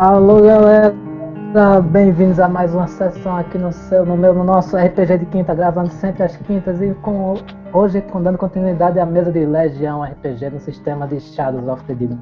[0.00, 0.94] Alô galera,
[1.90, 5.54] bem-vindos a mais uma sessão aqui no seu, no meu, no nosso RPG de quinta,
[5.54, 7.34] gravando sempre às quintas e com
[7.70, 11.92] hoje com dando continuidade à mesa de Legião RPG no sistema de Shadows of the
[11.92, 12.16] Demon.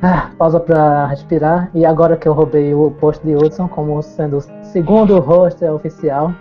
[0.00, 4.38] Ah, pausa para respirar e agora que eu roubei o posto de Hudson como sendo
[4.38, 6.32] o segundo host oficial,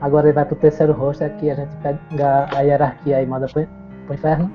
[0.00, 3.66] agora ele vai pro terceiro host aqui a gente pega a hierarquia e manda pro,
[4.06, 4.50] pro inferno,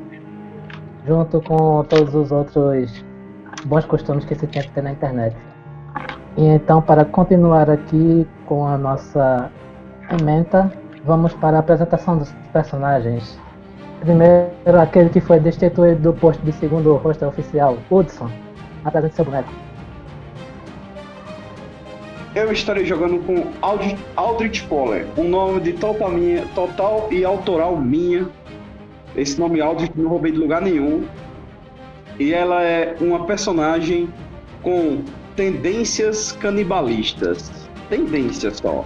[1.05, 3.08] junto com todos os outros
[3.65, 5.35] bons costumes que se tem que ter na internet.
[6.37, 9.51] E então, para continuar aqui com a nossa
[10.09, 10.71] emenda,
[11.03, 13.39] vamos para a apresentação dos personagens.
[13.99, 18.29] Primeiro, aquele que foi destituído do posto de segundo rosto oficial, Hudson.
[18.85, 19.49] Apresente seu boneco.
[22.33, 27.75] Eu estarei jogando com Ald Aldrich Poller, um nome de total, minha, total e autoral
[27.75, 28.27] minha.
[29.15, 31.05] Esse nome Aldrich não roubei de lugar nenhum.
[32.19, 34.09] E ela é uma personagem
[34.61, 35.01] com
[35.37, 37.49] tendências canibalistas.
[37.89, 38.85] Tendências só.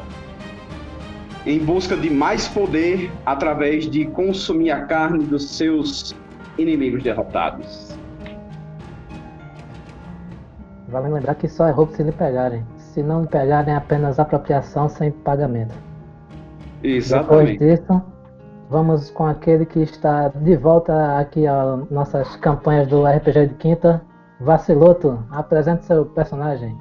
[1.46, 6.16] Em busca de mais poder através de consumir a carne dos seus
[6.58, 7.98] inimigos derrotados.
[10.88, 12.64] Vale lembrar que só é roubo se lhe pegarem.
[12.78, 15.74] Se não lhe pegarem, é apenas apropriação sem pagamento.
[16.84, 17.58] Exatamente.
[17.58, 18.13] Depois disso,
[18.70, 24.02] vamos com aquele que está de volta aqui às nossas campanhas do RPG de Quinta.
[24.40, 26.78] Vaciloto, apresente seu personagem.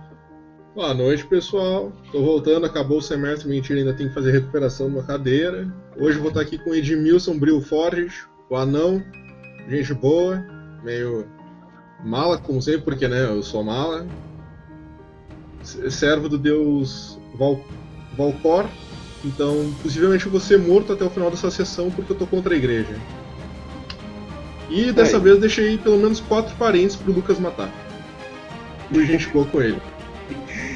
[0.74, 1.92] Boa noite, pessoal.
[2.10, 5.70] Tô voltando, acabou o semestre, mentira, ainda tem que fazer recuperação de uma cadeira.
[5.98, 9.02] Hoje vou estar aqui com Edmilson Bril Forges, o anão,
[9.68, 10.42] gente boa,
[10.82, 11.26] meio
[12.02, 14.06] mala, como sempre, porque né, eu sou mala.
[15.62, 17.60] Servo do deus Val
[18.16, 18.66] Valcor,
[19.24, 22.54] então possivelmente eu vou ser morto até o final dessa sessão porque eu tô contra
[22.54, 22.96] a igreja.
[24.70, 25.20] E dessa É.
[25.20, 27.70] vez deixei pelo menos quatro parentes pro Lucas matar.
[28.90, 29.78] E gente boa com ele.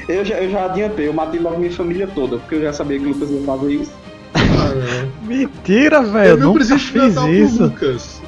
[0.08, 2.98] Eu já, eu já adiantei, eu matei logo minha família toda, porque eu já sabia
[2.98, 3.92] que o Lucas ia fazer isso.
[4.34, 5.26] Ah, não.
[5.26, 6.30] Mentira, É velho.
[6.30, 7.62] Eu nunca fiz isso.
[7.64, 8.22] Lucas.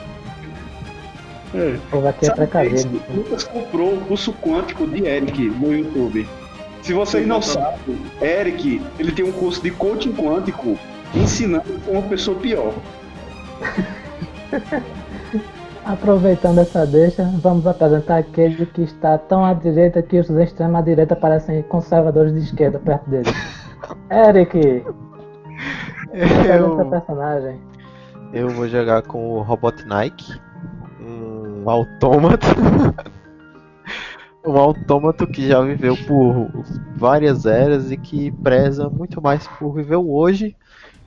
[1.55, 1.77] É.
[1.93, 3.01] É Sabe precavido.
[3.01, 6.27] que o Lucas comprou o curso quântico de Eric no YouTube.
[6.89, 10.79] Se vocês não sabem, Eric, ele tem um curso de coaching quântico
[11.15, 12.73] ensinando uma pessoa pior.
[15.85, 21.15] Aproveitando essa deixa, vamos apresentar aquele que está tão à direita que os extrema direita
[21.15, 23.31] parecem conservadores de esquerda perto dele.
[24.11, 24.83] Eric!
[26.15, 27.61] Eu, personagem.
[28.33, 30.41] eu vou jogar com o Robotnik,
[31.03, 32.47] um autômato.
[34.45, 36.51] um autômato que já viveu por
[36.97, 40.57] várias eras e que preza muito mais por viver o hoje,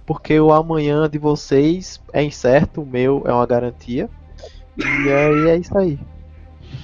[0.05, 4.09] porque o amanhã de vocês é incerto, o meu é uma garantia.
[4.77, 5.99] E aí é isso aí.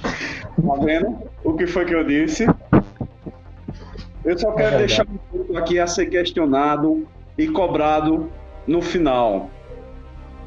[0.04, 1.18] Tá vendo?
[1.44, 2.46] O que foi que eu disse?
[4.26, 8.30] Eu só quero É deixar um ponto aqui a ser questionado e cobrado
[8.66, 9.50] no final.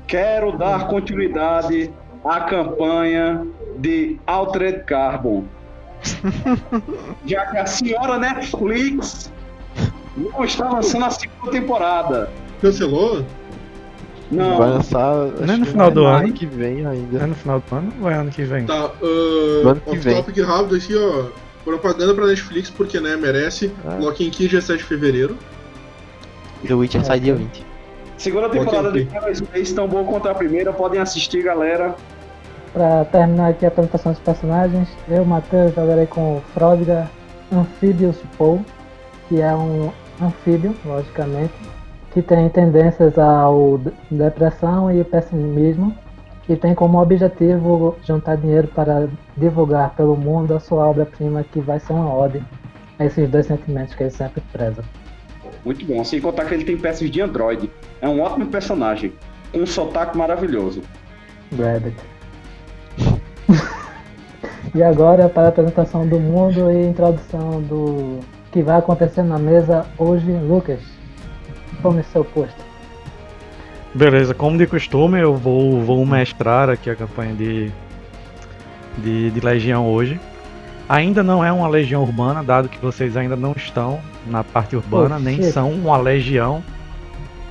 [0.07, 1.91] Quero dar continuidade
[2.25, 3.47] à campanha
[3.79, 5.45] de Altered Carbon.
[7.27, 9.31] Já que a senhora Netflix
[10.17, 12.31] não está lançando a segunda temporada.
[12.61, 13.25] Cancelou?
[14.31, 17.27] Vai Não, lançar acho Não é no final do ano que vem É ainda.
[17.27, 18.65] no final do ano ou é ano que vem?
[18.65, 20.19] Tá, uh, ano que vem.
[20.19, 21.25] off-topic rápido aqui, ó.
[21.65, 23.73] Propaganda pra Netflix, porque, né, merece.
[23.85, 23.97] Ah.
[24.01, 25.37] Lock in Key, dia 7 de fevereiro.
[26.67, 27.67] The Witcher sai dia 20.
[28.17, 30.73] segunda temporada de Terra Space tão boa quanto a primeira.
[30.73, 31.95] Podem assistir, galera.
[32.73, 37.11] Para terminar aqui a apresentação dos personagens, eu, Matheus, jogarei com o Frodiga
[37.53, 38.61] Amphibious Paul,
[39.29, 39.91] que é um
[40.23, 41.53] anfíbio, logicamente,
[42.13, 45.93] que tem tendências ao de- depressão e pessimismo,
[46.49, 51.81] e tem como objetivo juntar dinheiro para divulgar pelo mundo a sua obra-prima, que vai
[51.81, 52.43] ser uma ode
[52.99, 54.85] a esses dois sentimentos que ele sempre preza.
[55.65, 56.05] Muito bom.
[56.05, 57.71] Sem contar que ele tem peças de Android.
[58.01, 59.13] É um ótimo personagem.
[59.53, 60.83] Com um sotaque maravilhoso.
[61.57, 61.97] Rabbit.
[64.75, 68.21] e agora para a apresentação do mundo e introdução do
[68.51, 70.81] que vai acontecer na mesa hoje, Lucas.
[71.83, 72.71] Tome seu posto.
[73.95, 77.73] Beleza, como de costume, eu vou, vou mestrar aqui a campanha de,
[78.99, 80.21] de, de Legião hoje.
[80.89, 85.17] Ainda não é uma legião urbana, dado que vocês ainda não estão na parte urbana,
[85.17, 86.63] Oh, nem são uma legião,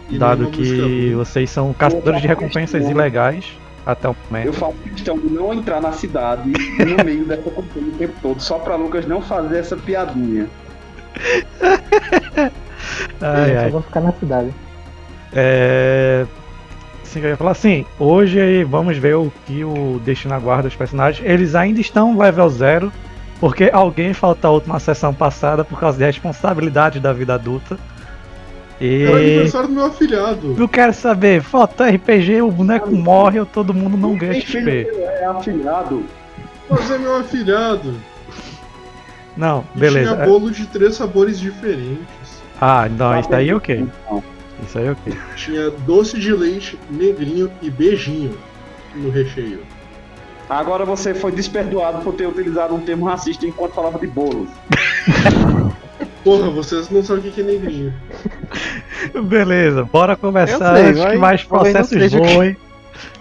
[0.09, 3.45] E dado que vocês são caçadores de recompensas ilegais
[3.85, 4.53] até o Eu momento.
[4.53, 8.59] faço questão de não entrar na cidade no meio dessa campanha o tempo todo, só
[8.59, 10.47] pra Lucas não fazer essa piadinha.
[13.21, 13.69] Ai, eu ai.
[13.71, 14.53] vou ficar na cidade.
[15.33, 16.25] É.
[17.03, 21.27] Assim, eu ia falar assim, hoje vamos ver o que o Destino aguarda dos personagens.
[21.27, 22.93] Eles ainda estão level 0
[23.39, 27.77] Porque alguém faltou a última sessão passada por causa de responsabilidade da vida adulta.
[28.79, 29.03] E.
[29.03, 30.55] Era aniversário do meu afilhado.
[30.57, 34.87] Eu quero saber, falta RPG, o boneco morre ou todo mundo não ganha XP.
[34.95, 36.03] é afilhado.
[36.69, 37.95] Mas é meu afilhado.
[39.35, 40.13] Não, E beleza.
[40.15, 42.41] Tinha bolo de três sabores diferentes.
[42.59, 43.87] Ah, não, isso daí é ok.
[44.65, 45.13] Isso aí é ok.
[45.35, 48.37] Tinha doce de leite, negrinho e beijinho
[48.95, 49.61] no recheio.
[50.49, 54.49] Agora você foi desperdoado por ter utilizado um termo racista enquanto falava de bolos.
[56.29, 57.93] Porra, vocês não sabem o que que é negrinho.
[59.27, 62.57] Beleza, bora começar sei, que vai- mais talvez não processos que- voem.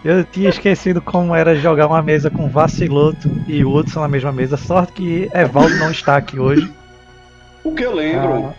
[0.05, 4.57] Eu tinha esquecido como era jogar uma mesa com Vaciloto e Hudson na mesma mesa.
[4.57, 6.71] Sorte que Evaldo não está aqui hoje.
[7.65, 8.55] O que eu lembro, Ah,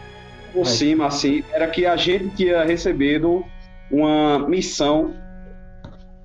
[0.54, 0.74] por vai.
[0.74, 3.44] cima, assim, era que a gente tinha recebido
[3.92, 5.14] uma missão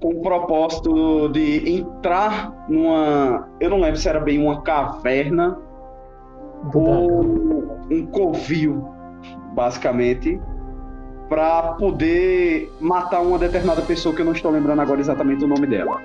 [0.00, 3.49] com o propósito de entrar numa.
[3.61, 5.56] Eu não lembro se era bem uma caverna
[6.72, 8.88] ou um covil,
[9.55, 10.40] basicamente,
[11.28, 15.66] para poder matar uma determinada pessoa que eu não estou lembrando agora exatamente o nome
[15.66, 16.00] dela.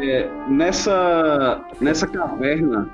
[0.00, 2.88] É, nessa, nessa caverna,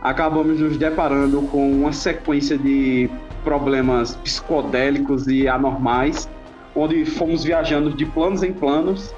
[0.00, 3.10] acabamos nos deparando com uma sequência de
[3.44, 6.28] problemas psicodélicos e anormais,
[6.74, 9.14] onde fomos viajando de planos em planos,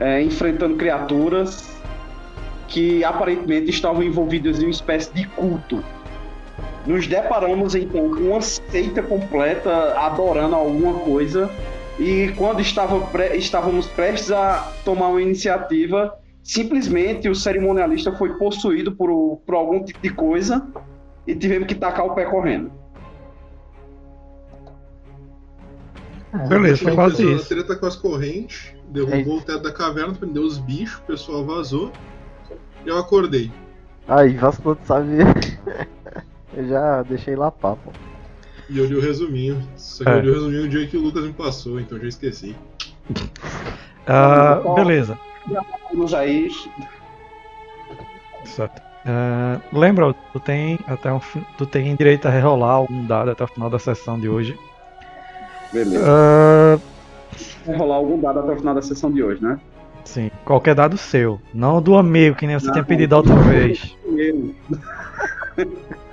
[0.00, 1.74] é, enfrentando criaturas
[2.68, 5.82] que aparentemente estavam envolvidas em uma espécie de culto.
[6.86, 11.50] Nos deparamos então com uma seita completa adorando alguma coisa
[11.98, 18.92] e quando estava pre- estávamos prestes a tomar uma iniciativa, simplesmente o cerimonialista foi possuído
[18.92, 20.66] por, por algum tipo de coisa
[21.26, 22.70] e tivemos que tacar o pé correndo.
[26.34, 27.48] É, Beleza, foi Pessoal, quase isso.
[27.48, 31.92] treta com as correntes, derrubou o teto da caverna, prendeu os bichos, o pessoal vazou.
[32.84, 33.52] E eu acordei.
[34.08, 35.26] Aí, de saber.
[36.56, 37.92] Eu já deixei lá papo.
[38.70, 39.60] E eu li o resuminho.
[39.76, 40.14] Só que É.
[40.14, 42.54] eu li o resuminho o dia que o Lucas me passou, então eu já esqueci.
[44.06, 45.18] Ah, beleza.
[45.90, 46.50] Vamos aí.
[48.44, 48.82] Certo.
[49.06, 51.18] Ah, lembra, tu tem até um,
[51.56, 54.58] tu tem direito a rerolar algum dado até o final da sessão de hoje.
[55.74, 56.04] Beleza.
[56.08, 56.78] Ah,
[57.66, 59.58] Vai rolar algum dado até o final da sessão de hoje, né?
[60.04, 62.72] sim, qualquer dado seu, não do amigo que nem você Não.
[62.74, 63.96] tinha pedido a outra vez.
[64.06, 64.54] Eu.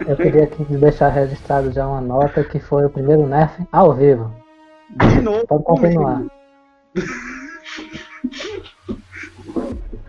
[0.07, 4.31] Eu queria aqui deixar registrado já uma nota que foi o primeiro nerf ao vivo.
[4.97, 5.45] De novo.
[5.45, 6.23] Pode continuar.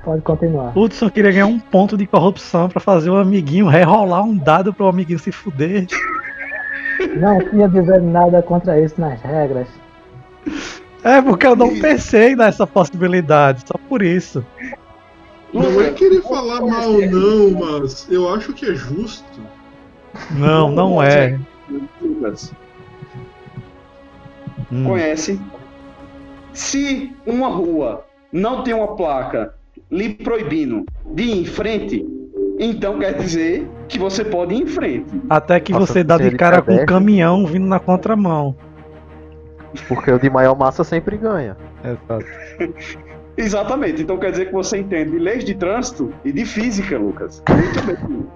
[0.04, 0.76] Pode continuar.
[0.76, 4.86] Hudson queria ganhar um ponto de corrupção pra fazer o amiguinho rerolar um dado pro
[4.88, 5.86] amiguinho se fuder.
[7.16, 9.68] Não tinha dizendo nada contra isso nas regras.
[11.04, 14.44] É porque eu não pensei nessa possibilidade, só por isso.
[15.52, 19.40] Não é querer falar mal, não, mas eu acho que é justo.
[20.30, 21.38] Não, não é.
[24.70, 24.84] Hum.
[24.84, 25.40] conhece?
[26.52, 29.54] Se uma rua não tem uma placa
[29.90, 32.06] lhe proibindo de ir em frente,
[32.58, 35.22] então quer dizer que você pode ir em frente.
[35.28, 38.56] Até que Nossa, você dá de cara com um caminhão vindo na contramão.
[39.86, 41.56] Porque o de maior massa sempre ganha.
[41.84, 42.26] Exato.
[43.36, 44.02] Exatamente.
[44.02, 47.42] Então quer dizer que você entende de leis de trânsito e de física, Lucas.
[47.48, 48.26] Muito bem.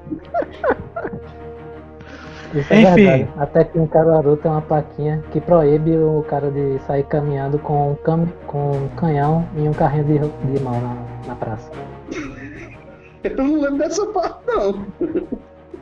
[2.55, 2.95] Isso é Enfim.
[2.95, 3.29] verdade.
[3.37, 7.93] Até que em Caruaru tem uma plaquinha que proíbe o cara de sair caminhando com
[7.93, 8.27] um, cam...
[8.47, 10.97] com um canhão e um carrinho de, de mão na,
[11.29, 11.71] na praça.
[13.25, 14.87] Eu não lembro dessa parte, não.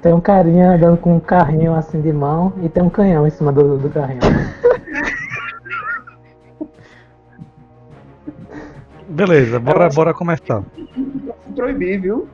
[0.02, 3.30] Tem um carinha andando com um carrinho assim de mão e tem um canhão em
[3.30, 4.20] cima do, do carrinho.
[9.08, 10.62] Beleza, bora, bora começar.
[11.54, 12.28] Proibir, viu?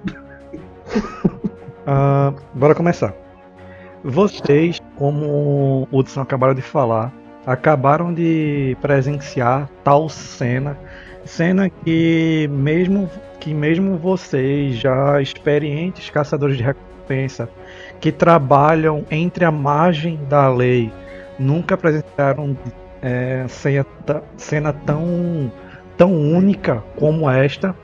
[1.87, 3.15] Ah, bora começar.
[4.03, 7.13] Vocês, como o Hudson acabaram de falar,
[7.47, 10.79] acabaram de presenciar tal cena,
[11.25, 13.09] cena que mesmo
[13.39, 17.49] que mesmo vocês já experientes caçadores de recompensa
[18.01, 20.93] que trabalham entre a margem da lei
[21.39, 22.57] nunca presenciaram
[23.03, 23.87] é, cena,
[24.37, 25.51] cena tão
[25.97, 27.75] tão única como esta.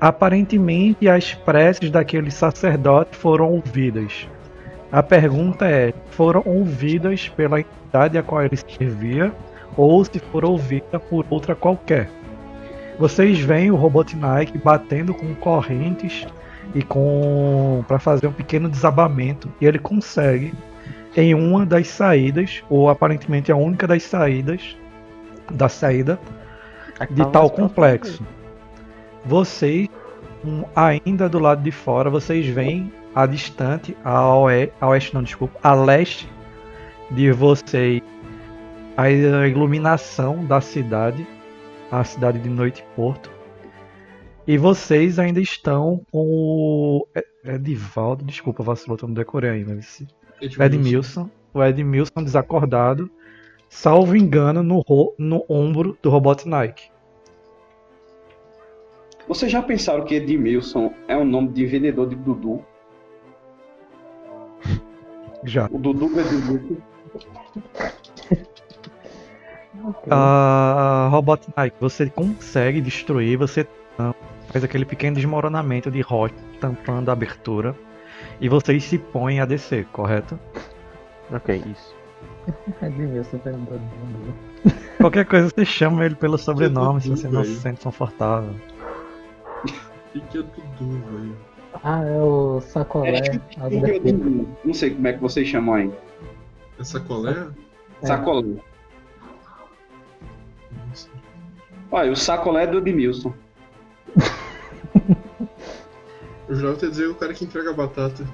[0.00, 4.28] Aparentemente, as preces daquele sacerdote foram ouvidas.
[4.92, 9.32] A pergunta é: foram ouvidas pela entidade a qual ele servia
[9.76, 12.08] ou se foram ouvidas por outra qualquer?
[12.98, 16.26] Vocês veem o Robotnik batendo com correntes
[16.74, 19.50] e com para fazer um pequeno desabamento.
[19.60, 20.54] E ele consegue
[21.16, 24.76] em uma das saídas ou aparentemente a única das saídas
[25.50, 26.18] da saída
[26.98, 28.22] É de tava tal complexo.
[29.24, 29.88] vocês,
[30.44, 35.22] um, ainda do lado de fora, vocês veem a distante, a oeste, a oeste não,
[35.22, 36.28] desculpa, a leste
[37.10, 38.02] de vocês,
[38.96, 41.26] a iluminação da cidade,
[41.90, 43.30] a cidade de Noite Porto.
[44.46, 47.08] E vocês ainda estão com o
[47.44, 49.74] Edivaldo, desculpa, vacilou, eu não decorei ainda.
[49.74, 50.06] Esse...
[50.60, 53.10] Edmilson, o Edmilson desacordado,
[53.68, 55.14] salvo engano, no, ro...
[55.18, 56.90] no ombro do Robotnik.
[59.26, 62.64] Vocês já pensaram que Edmilson é um nome de vendedor de Dudu?
[65.42, 65.68] Já.
[65.72, 66.22] O Dudu é
[69.92, 70.14] Dudu.
[70.14, 73.66] Uh, Robotnik, você consegue destruir, você
[74.48, 77.74] faz aquele pequeno desmoronamento de rocha tampando a abertura
[78.40, 80.38] e vocês se põem a descer, correto?
[81.32, 81.94] Ok, isso.
[82.82, 83.78] Edmilson perguntou
[84.98, 88.54] Qualquer coisa você chama ele pelo sobrenome se você não se sente confortável.
[90.14, 91.36] O que é Dudu, velho?
[91.84, 93.18] Ah, é o sacolé.
[93.18, 94.12] É, é.
[94.64, 95.92] Não sei como é que vocês chamam aí.
[96.78, 97.48] É sacolé?
[98.02, 98.06] É.
[98.06, 98.56] Sacolé.
[101.90, 103.32] Olha, o sacolé é do Edmilson.
[106.48, 108.24] Eu jurava ter dizer o cara que entrega a batata.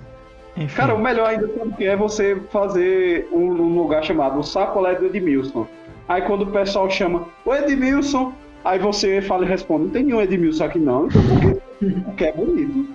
[0.56, 4.38] Enfim, Cara, o melhor ainda sabe o que é você fazer um, um lugar chamado
[4.38, 5.66] o sacolé do Edmilson.
[6.08, 10.20] Aí quando o pessoal chama o Edmilson, aí você fala e responde, não tem nenhum
[10.20, 12.88] Edmilson aqui não, então porque, porque é bonito.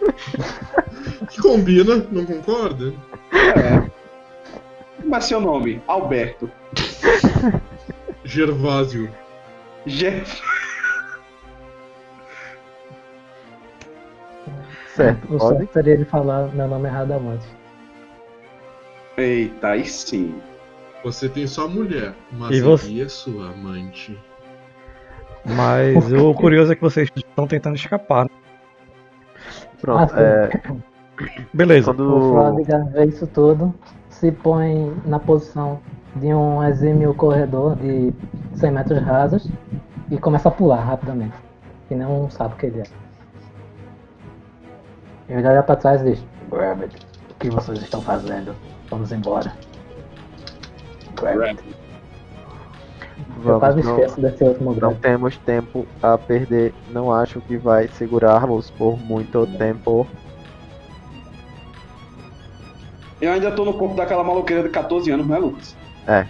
[1.30, 2.92] Que combina, não concorda?
[3.32, 3.90] É.
[5.02, 5.82] Como é seu nome?
[5.86, 6.50] Alberto.
[8.24, 9.10] Gervásio.
[9.86, 10.42] Jeff.
[14.94, 15.58] Certo, O pode?
[15.58, 17.46] certo seria ele falar meu nome erradamente.
[19.16, 20.34] Eita, aí sim.
[21.04, 22.86] Você tem sua mulher, mas E você?
[22.86, 24.18] aqui é sua amante.
[25.44, 28.24] mas o curioso é que vocês estão tentando escapar.
[28.24, 28.30] né?
[29.80, 30.50] Pronto, Ah, é,
[31.52, 31.90] Beleza.
[31.92, 32.32] O quando.
[32.32, 33.74] Frodiga vê isso tudo,
[34.08, 35.80] se põe na posição
[36.16, 38.12] de um exímio corredor de
[38.54, 39.48] 100 metros rasos
[40.10, 41.34] e começa a pular rapidamente.
[41.88, 42.84] Que não sabe o que ele é.
[45.28, 46.96] Ele olha pra trás e diz: Rabbit,
[47.30, 48.54] o que vocês estão fazendo?
[48.90, 49.52] Vamos embora.
[51.20, 51.76] Rabbit.
[53.44, 55.00] Eu quase não, esqueço desse último não grande.
[55.00, 56.74] temos tempo a perder.
[56.90, 60.06] Não acho que vai segurarmos por muito tempo.
[63.20, 65.54] Eu ainda tô no corpo daquela maloqueira de 14 anos, não
[66.06, 66.26] é?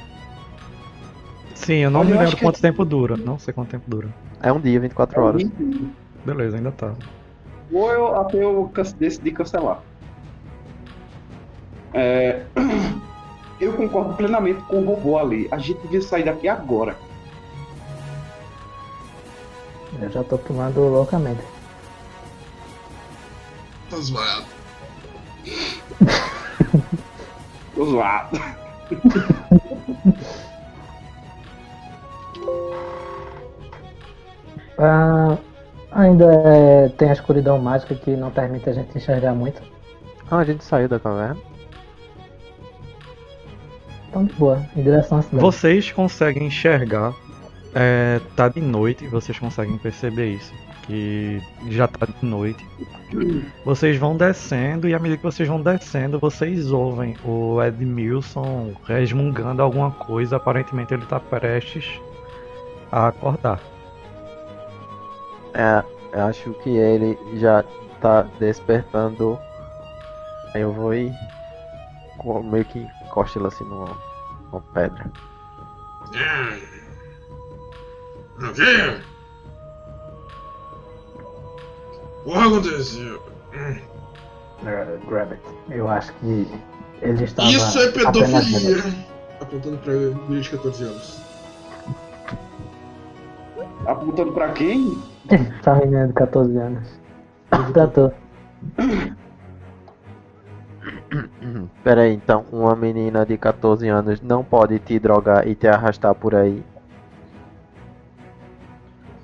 [1.55, 3.17] Sim, eu não Olha, me lembro acho que- quanto tempo dura.
[3.17, 4.09] Não sei quanto tempo dura.
[4.43, 5.43] É um dia, 24 horas.
[6.25, 6.93] Beleza, ainda tá.
[7.73, 9.81] Ou eu até eu decidi cancelar.
[11.95, 12.43] É,
[13.59, 15.49] Eu concordo plenamente com o robô ali.
[15.51, 16.95] A gente devia sair daqui agora.
[19.99, 21.41] Eu já tô pulando loucamente.
[23.89, 24.45] Tá zoado.
[27.75, 28.39] Tô zoado.
[34.79, 35.39] Ah,
[35.91, 39.63] ainda é, tem a escuridão mágica que não permite a gente enxergar muito.
[40.31, 41.41] Ah, a gente saiu da caverna.
[44.09, 45.43] Então, de boa, em direção à cidade.
[45.43, 47.15] Vocês conseguem enxergar.
[47.75, 50.53] É, tá de noite, vocês conseguem perceber isso.
[50.87, 52.65] Que já tá de noite.
[53.65, 59.63] Vocês vão descendo e à medida que vocês vão descendo, vocês ouvem o Edmilson resmungando
[59.63, 60.37] alguma coisa.
[60.37, 62.01] Aparentemente ele tá prestes
[62.93, 63.61] a acordar.
[65.55, 67.65] É, eu acho que ele já
[68.01, 69.39] tá despertando.
[70.55, 71.13] Aí eu vou e
[72.45, 73.97] meio que encosto ele assim numa,
[74.51, 75.11] numa pedra.
[82.27, 82.31] O?
[82.31, 83.23] Porra aconteceu?
[83.55, 85.43] É, Grab it.
[85.71, 86.47] Eu acho que
[87.01, 87.49] ele estava.
[87.49, 88.83] Isso é pedofilia!
[89.41, 89.93] Apontando pra
[90.27, 91.21] guri de 14 anos.
[93.87, 94.99] Apontando pra quem?
[95.63, 96.89] Tá menino de 14 anos.
[97.73, 98.13] Pra tu.
[101.83, 106.15] Pera aí, então uma menina de 14 anos não pode te drogar e te arrastar
[106.15, 106.63] por aí.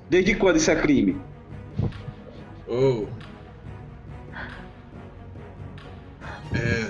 [0.09, 1.21] Desde quando isso é crime?
[2.75, 3.05] Oh.
[6.55, 6.89] É.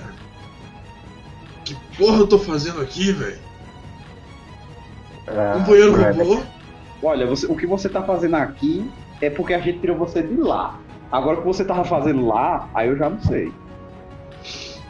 [1.64, 3.38] Que porra eu tô fazendo aqui, velho?
[5.26, 6.28] Ah, Companheiro Grab it.
[6.28, 6.42] robô?
[7.02, 10.36] Olha, você- o que você tá fazendo aqui é porque a gente tirou você de
[10.36, 10.78] lá.
[11.10, 13.52] Agora o que você tava fazendo lá, aí eu já não sei.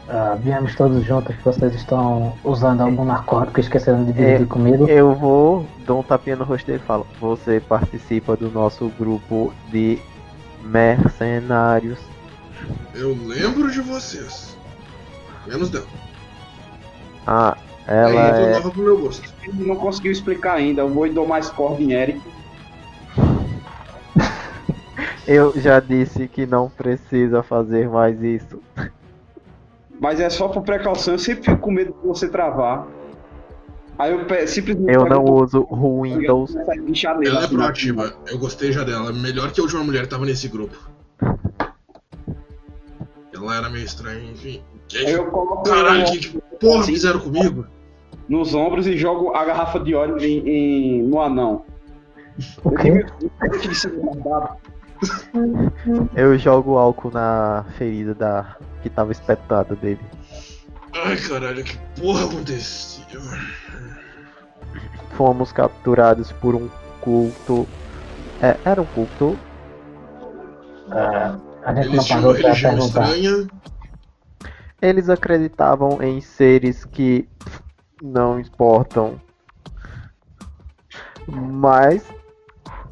[0.07, 4.87] Ah, viemos todos juntos, vocês estão usando algum narcótico e esqueceram de dividir É, comigo.
[4.87, 9.51] Eu vou, dou um tapinha no rosto dele e falo: Você participa do nosso grupo
[9.71, 9.99] de
[10.65, 11.99] mercenários.
[12.93, 14.57] Eu lembro de vocês.
[15.45, 15.85] Menos dela.
[17.27, 17.57] Ah,
[17.87, 18.53] Ela é é.
[18.53, 19.31] nova pro meu gosto.
[19.43, 20.81] Ele não conseguiu explicar ainda.
[20.81, 22.21] Eu vou e dou mais corda em Eric.
[25.27, 28.61] Eu já disse que não precisa fazer mais isso.
[29.99, 31.15] Mas é só por precaução.
[31.15, 32.87] Eu sempre fico com medo de você travar.
[33.97, 34.93] Aí eu pe- simplesmente.
[34.93, 36.51] Eu não o uso o Windows.
[36.51, 38.13] e nele, Ela é proativa.
[38.27, 39.11] Eu gostei já dela.
[39.13, 40.75] Melhor que a última mulher que tava nesse grupo.
[43.33, 44.61] Ela era meio estranha, enfim.
[44.95, 47.65] Aí eu coloco Caralho, o- que porra assim, fizeram comigo?
[48.27, 51.63] nos ombros e jogo a garrafa de óleo em, em- no anão.
[52.83, 54.57] Eu eu.
[56.15, 59.99] Eu jogo álcool na ferida da que tava espetada dele.
[60.93, 63.03] Ai, caralho, que porra aconteceu?
[65.17, 66.69] Fomos capturados por um
[67.01, 67.67] culto.
[68.41, 69.37] É, era um culto.
[70.91, 73.03] Ah, a gente Eles não tinham parou uma pra religião perguntar.
[73.15, 73.47] estranha.
[74.81, 77.27] Eles acreditavam em seres que
[78.01, 79.19] não importam,
[81.27, 82.03] mas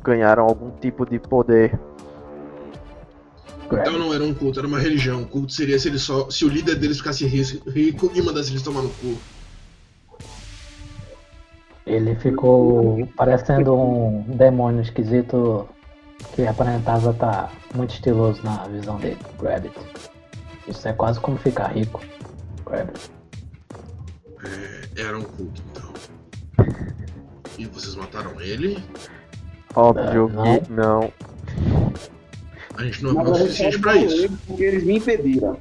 [0.01, 1.77] ganharam algum tipo de poder.
[3.71, 5.23] Então não era um culto, era uma religião.
[5.23, 6.29] O culto seria se ele só.
[6.29, 9.17] Se o líder deles ficasse rico e mandasse eles tomar no cu.
[11.93, 15.67] Ele ficou parecendo um demônio esquisito
[16.33, 19.19] que aparentava estar muito estiloso na visão dele.
[19.39, 19.79] Grab it.
[20.67, 22.01] Isso é quase como ficar rico.
[22.65, 23.11] Grab it.
[24.97, 25.93] É, era um culto, então.
[27.55, 28.83] E vocês mataram ele?
[29.75, 31.13] Óbvio Ah, que não.
[32.75, 34.27] A gente não é o suficiente pra isso.
[34.47, 35.57] Porque eles me impediram.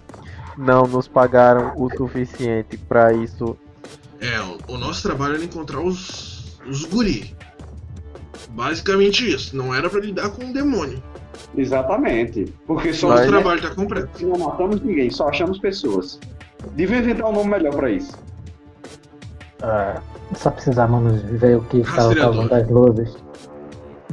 [0.57, 3.59] Não nos pagaram o suficiente pra isso.
[4.23, 7.35] É, o, o nosso trabalho era encontrar os, os guri.
[8.51, 9.57] Basicamente isso.
[9.57, 11.03] Não era pra lidar com um demônio.
[11.57, 12.53] Exatamente.
[12.67, 14.27] Porque só Nosso Mas- trabalho tá completo.
[14.27, 16.19] não matamos ninguém, só achamos pessoas.
[16.75, 18.13] Devia inventar um nome melhor pra isso.
[19.63, 20.01] Ah,
[20.35, 23.17] só precisávamos ver o que estava causando as luzes.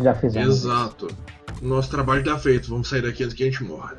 [0.01, 0.57] Já fizemos.
[0.63, 1.07] Exato.
[1.61, 2.69] O nosso trabalho tá feito.
[2.69, 3.95] Vamos sair daqui antes que a gente morra.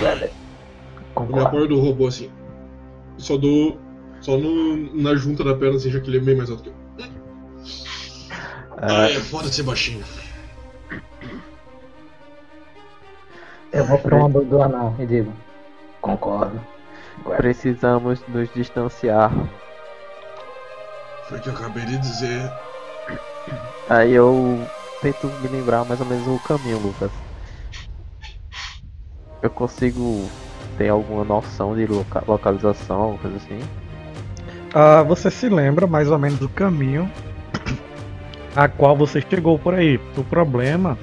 [0.00, 0.34] Grab it.
[1.16, 1.46] Eu me Concordo.
[1.46, 2.30] apoio do robô assim.
[3.18, 3.78] Só dou.
[4.20, 6.68] Só no, na junta da perna, assim, já que ele é bem mais alto que
[6.68, 6.74] eu.
[8.82, 10.04] Ah, É, foda ser baixinho.
[13.72, 15.32] Eu vou pro ombro do anão e digo.
[16.00, 16.60] Concordo.
[17.36, 19.30] Precisamos nos distanciar.
[21.28, 22.50] Foi o que eu acabei de dizer.
[23.88, 24.34] Aí eu
[25.00, 27.10] tento me lembrar mais ou menos o caminho, Lucas.
[29.42, 30.28] Eu consigo
[30.76, 33.60] ter alguma noção de loca- localização, alguma coisa assim.
[34.74, 37.10] Ah, você se lembra mais ou menos do caminho
[38.54, 40.00] a qual você chegou por aí.
[40.16, 40.98] O problema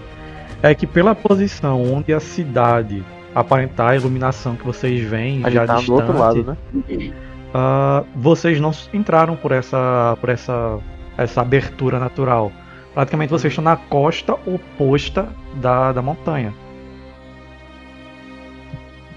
[0.62, 3.04] é que pela posição onde a cidade
[3.34, 6.58] aparentar a iluminação que vocês veem A já tá do distante, outro lado, né?
[7.54, 10.80] ah, vocês não entraram por essa por essa
[11.18, 12.52] essa abertura natural.
[12.94, 16.54] Praticamente vocês estão na costa oposta da, da montanha.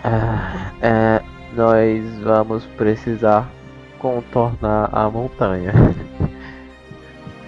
[0.05, 1.23] Ah, é,
[1.55, 3.49] nós vamos precisar
[4.01, 5.73] contornar a montanha.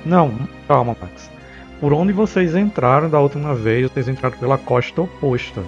[0.04, 0.32] Não,
[0.68, 1.30] calma, Max.
[1.80, 5.62] Por onde vocês entraram da última vez, vocês entraram pela costa oposta.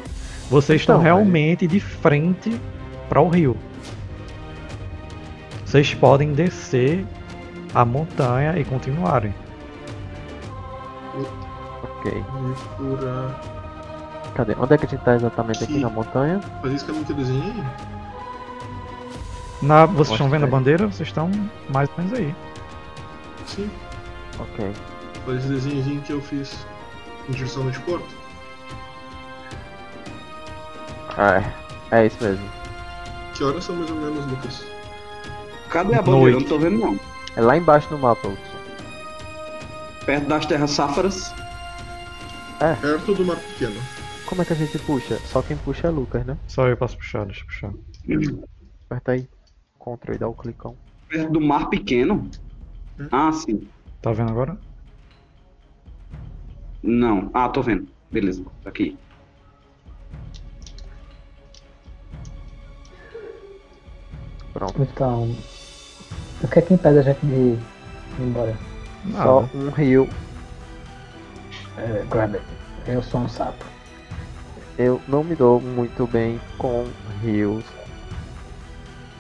[0.50, 2.60] Vocês estão Então, realmente de frente
[3.08, 3.56] para o rio.
[5.64, 7.04] Vocês podem descer
[7.74, 9.34] a montanha e continuarem.
[11.82, 12.24] Ok.
[14.34, 14.54] Cadê?
[14.58, 15.82] Onde é que a gente tá exatamente aqui Aqui.
[15.82, 16.40] na montanha?
[16.60, 17.52] Faz isso que eu nunca desenhei.
[19.64, 20.50] Na, vocês estão vendo a aí.
[20.50, 20.87] bandeira?
[20.87, 21.31] Vocês estão
[21.70, 22.35] mais ou menos aí.
[23.46, 23.70] Sim.
[24.38, 24.70] Ok.
[25.24, 26.66] Faz esse desenhozinho que eu fiz
[27.29, 28.14] em direção ao porto.
[31.16, 31.42] Ah,
[31.90, 31.98] é.
[32.03, 32.44] É isso mesmo.
[33.35, 34.64] Que horas são mais ou menos, Lucas?
[35.70, 36.37] Cadê a bandeira?
[36.37, 37.00] Eu não tô vendo não.
[37.37, 38.59] É lá embaixo no mapa, Hudson.
[40.05, 41.33] Perto das terras sáfaras.
[42.81, 43.81] Perto do mar pequeno.
[44.27, 45.18] Como é que a gente puxa?
[45.27, 46.37] Só quem puxa é Lucas, né?
[46.46, 47.70] Só eu posso puxar, deixa eu puxar.
[48.87, 49.29] Aperta aí.
[49.84, 50.74] Ctrl e dá o clicão.
[51.08, 52.30] Perto do mar pequeno.
[52.98, 53.08] Hum.
[53.12, 53.68] Ah, sim.
[54.00, 54.56] Tá vendo agora?
[56.82, 57.30] Não.
[57.34, 57.86] Ah, tô vendo.
[58.10, 58.42] Beleza.
[58.62, 58.96] Tá aqui.
[64.52, 64.82] Pronto.
[64.82, 65.36] Então.
[66.42, 67.58] O que é que impede a gente de ir
[68.18, 68.56] embora?
[69.12, 69.50] Só Nada.
[69.54, 70.08] um rio.
[71.76, 72.46] É, grab it.
[72.86, 73.64] Eu sou um sapo.
[74.78, 76.84] Eu não me dou muito bem com
[77.22, 77.64] rios.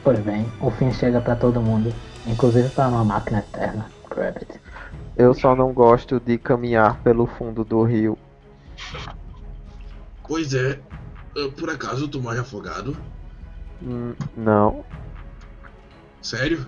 [0.04, 1.90] Pois bem, o fim chega pra todo mundo,
[2.26, 4.60] inclusive para uma máquina eterna, Rabbit.
[5.16, 8.18] Eu só não gosto de caminhar pelo fundo do rio.
[10.28, 10.78] Pois é,
[11.34, 12.94] ah, por acaso tu morre afogado?
[13.82, 14.84] Hum, não.
[16.20, 16.66] Sério?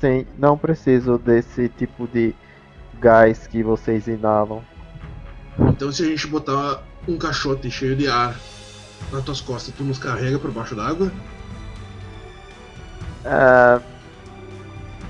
[0.00, 2.32] Sim, não preciso desse tipo de
[3.00, 4.62] gás que vocês inalam.
[5.58, 8.38] Então se a gente botar um caixote cheio de ar
[9.10, 11.10] nas tuas costas, tu nos carrega por baixo d'água?
[13.24, 13.80] É,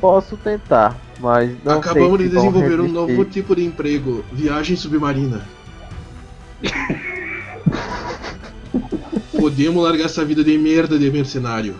[0.01, 5.43] posso tentar, mas não Acabamos sei de desenvolver um novo tipo de emprego, viagem submarina.
[9.39, 11.77] Podemos largar essa vida de merda de mercenário.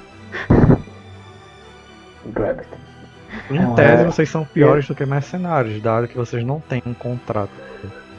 [3.51, 6.95] Em tese, é- vocês são piores do que mercenários, dado que vocês não têm um
[6.95, 7.51] contrato.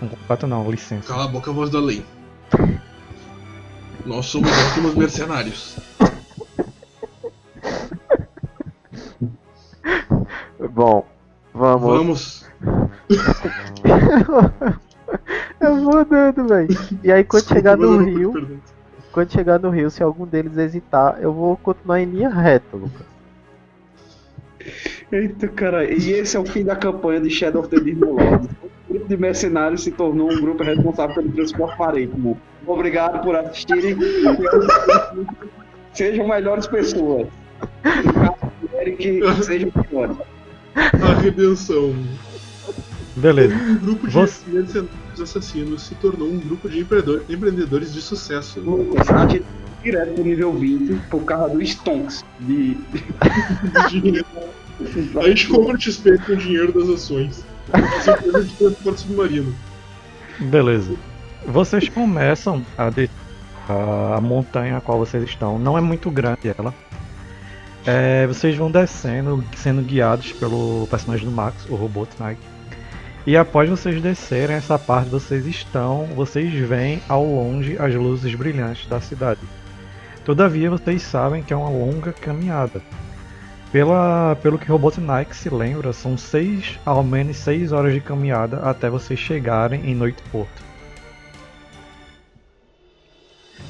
[0.02, 1.08] Um contrato não, licença.
[1.08, 2.04] Cala a boca, voz da lei.
[4.06, 5.78] Nós somos ótimos mercenários.
[10.76, 11.06] Bom,
[11.54, 11.82] vamos.
[11.82, 12.46] Vamos.
[15.62, 16.68] Eu vou andando, velho.
[17.02, 18.60] E aí quando chegar no rio,
[19.14, 23.06] quando chegar no rio, se algum deles hesitar, eu vou continuar em linha reta, Lucas.
[25.10, 28.18] Eita, cara, e esse é o fim da campanha de Shadow of the Demon.
[28.18, 32.38] O grupo de mercenários se tornou um grupo responsável pelo transporte marítimo.
[32.68, 33.96] Obrigado por assistirem.
[35.94, 37.30] Sejam melhores pessoas.
[39.42, 40.35] Sejam melhores.
[40.76, 41.96] A redenção.
[43.16, 43.56] Beleza.
[43.56, 44.86] Um grupo de Você-
[45.22, 48.62] assassinos se tornou um grupo de empreendedor- empreendedores de sucesso.
[49.08, 49.46] A gente
[49.84, 52.26] direto pro nível 20 por causa do Stonks.
[52.42, 52.76] De...
[55.18, 57.46] A gente compra o XP com o dinheiro das ações.
[57.70, 59.56] Empresa de transporte submarino.
[60.40, 60.94] Beleza.
[61.48, 63.10] Vocês começam a, de-
[63.70, 65.58] a montanha a qual vocês estão.
[65.58, 66.74] Não é muito grande ela.
[67.86, 72.40] É, vocês vão descendo, sendo guiados pelo personagem do Max, o Robotnik.
[73.28, 78.88] E após vocês descerem essa parte, vocês estão, vocês veem ao longe as luzes brilhantes
[78.88, 79.42] da cidade.
[80.24, 82.82] Todavia, vocês sabem que é uma longa caminhada.
[83.72, 88.90] Pela, pelo que Robotnik se lembra, são seis, ao menos 6 horas de caminhada até
[88.90, 90.64] vocês chegarem em Noite Porto.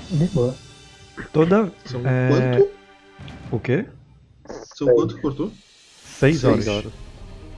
[0.10, 0.56] De boa.
[1.34, 1.72] Toda.
[1.86, 2.72] São É, quanto?
[3.52, 3.86] O quê?
[4.76, 5.52] São quanto que cortou?
[6.04, 6.68] 6 Seis.
[6.68, 6.94] horas.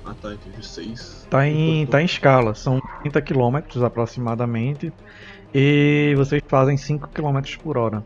[0.05, 0.65] Ah tá, entendi.
[0.65, 1.25] Seis.
[1.29, 4.93] Tá em, tá em escala, são 30 km aproximadamente.
[5.53, 8.05] E vocês fazem 5 km por hora.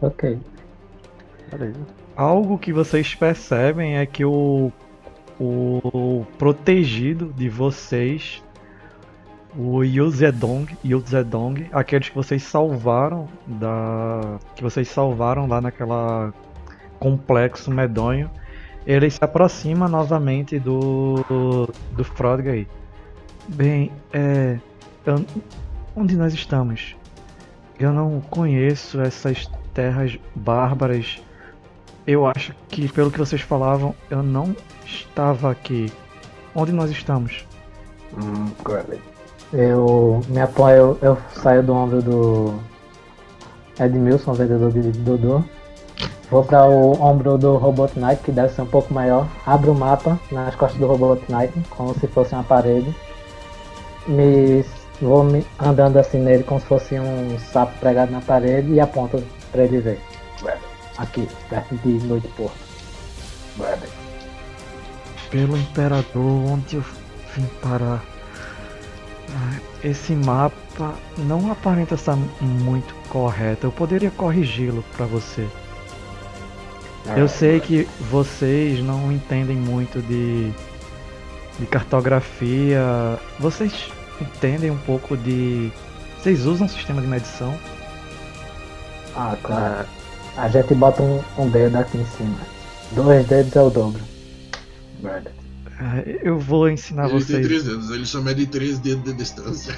[0.00, 0.38] Ok.
[1.50, 1.80] Beleza.
[2.14, 4.72] Algo que vocês percebem é que o,
[5.40, 8.42] o protegido de vocês,
[9.58, 16.32] o Yuzedong, Yuzedong, aqueles que vocês salvaram da que vocês salvaram lá naquela
[17.00, 18.30] complexo medonho,
[18.86, 22.68] ele se aproxima novamente do do Frodgay.
[23.48, 24.58] Bem, é,
[25.04, 25.24] eu-
[25.96, 26.94] onde nós estamos?
[27.80, 31.20] Eu não conheço essas terras bárbaras.
[32.06, 35.92] Eu acho que, pelo que vocês falavam, eu não estava aqui.
[36.54, 37.46] Onde nós estamos?
[38.16, 38.50] Hum.
[39.52, 42.54] Eu me apoio, eu saio do ombro do
[43.80, 45.42] Edmilson, vendedor de Dudu.
[46.30, 49.26] Vou para o ombro do Robot Knight, que deve ser um pouco maior.
[49.46, 52.94] Abro o mapa nas costas do Robot Knight, como se fosse uma parede.
[54.06, 54.62] Me,
[55.00, 59.22] vou me andando assim nele, como se fosse um sapo pregado na parede, e aponto
[59.50, 60.00] para ele ver.
[60.98, 62.58] Aqui, perto de Noite Porto.
[65.30, 66.84] Pelo Imperador, onde eu
[67.34, 68.02] vim parar?
[69.34, 73.66] Ah, Esse mapa não aparenta estar muito correto.
[73.66, 75.46] Eu poderia corrigi-lo para você.
[77.16, 80.52] Eu sei que vocês não entendem muito de,
[81.58, 82.82] de cartografia.
[83.38, 85.72] Vocês entendem um pouco de.
[86.18, 87.54] Vocês usam um sistema de medição?
[89.16, 89.86] Ah, claro.
[90.36, 92.36] A gente bota um, um dedo aqui em cima.
[92.92, 94.02] Dois dedos é o dobro.
[95.00, 95.37] Verdade.
[95.80, 97.46] Ah, Eu vou ensinar ele tem vocês.
[97.46, 99.76] três dedos, ele só mede três dedos de distância.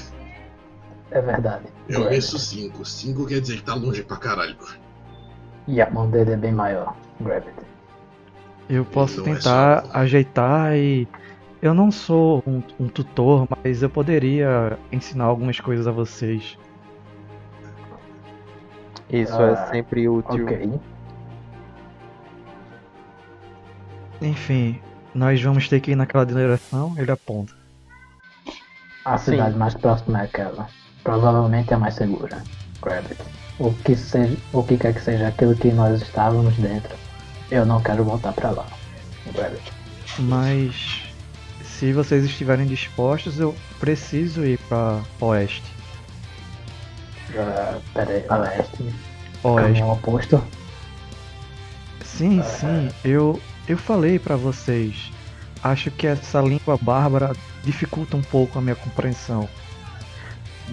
[1.10, 1.64] É verdade.
[1.88, 2.14] Eu Verdade.
[2.16, 2.84] meço cinco.
[2.84, 4.56] Cinco quer dizer que tá longe pra caralho.
[5.68, 6.96] E a mão dele é bem maior.
[7.20, 7.52] Gravity.
[8.68, 11.06] Eu posso é tentar só- ajeitar e.
[11.60, 16.56] Eu não sou um, um tutor, mas eu poderia ensinar algumas coisas a vocês.
[19.10, 20.44] Isso Ah, é sempre útil.
[20.44, 20.80] Ok.
[24.22, 24.80] Enfim,
[25.14, 27.53] nós vamos ter que ir naquela direção, ele aponta.
[29.05, 30.68] A cidade mais próxima é aquela.
[31.03, 32.42] Provavelmente é a mais segura.
[32.83, 33.23] Gravity.
[33.59, 36.94] O que, seja, o que quer que seja aquilo que nós estávamos dentro,
[37.51, 38.66] eu não quero voltar pra lá.
[39.35, 39.73] Gravity.
[40.18, 41.03] Mas
[41.62, 45.64] se vocês estiverem dispostos, eu preciso ir para oeste.
[47.31, 48.94] Uh, pera aí, oeste.
[49.42, 49.62] Oeste.
[49.62, 50.44] Caminho oposto.
[52.05, 55.11] Sim, sim, eu eu falei pra vocês.
[55.62, 59.48] Acho que essa língua bárbara dificulta um pouco a minha compreensão.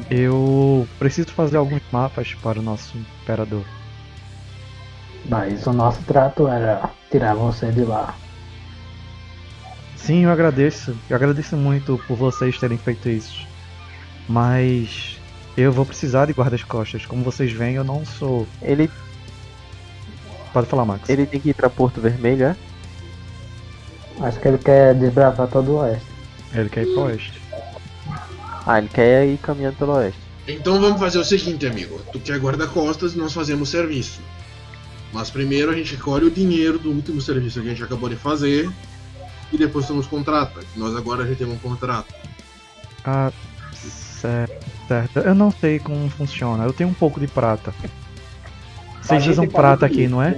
[0.10, 3.63] Eu preciso fazer alguns mapas para o nosso imperador.
[5.25, 8.15] Mas o nosso trato era tirar você de lá.
[9.95, 10.95] Sim, eu agradeço.
[11.10, 13.45] Eu agradeço muito por vocês terem feito isso.
[14.29, 15.19] Mas
[15.57, 17.05] eu vou precisar de guardas-costas.
[17.05, 18.47] Como vocês veem, eu não sou.
[18.62, 18.89] Ele,
[20.53, 21.10] Pode falar, Max.
[21.10, 22.55] ele tem que ir pra Porto Vermelho, é?
[24.19, 26.06] Acho que ele quer desbravar todo o oeste.
[26.53, 27.41] Ele quer ir para oeste.
[28.65, 30.19] Ah, ele quer ir caminhando pelo oeste.
[30.47, 31.99] Então vamos fazer o seguinte, amigo.
[32.12, 34.21] Tu quer guarda-costas, nós fazemos serviço.
[35.13, 38.15] Mas primeiro a gente recolhe o dinheiro do último serviço que a gente acabou de
[38.15, 38.69] fazer.
[39.51, 40.62] E depois tu nos contrata.
[40.75, 42.13] Nós agora já temos um contrato.
[43.06, 43.32] Ah,
[43.73, 45.19] certo, certo.
[45.19, 46.63] Eu não sei como funciona.
[46.63, 47.73] Eu tenho um pouco de prata.
[49.07, 50.37] Vocês A gente usam prata aqui, não é?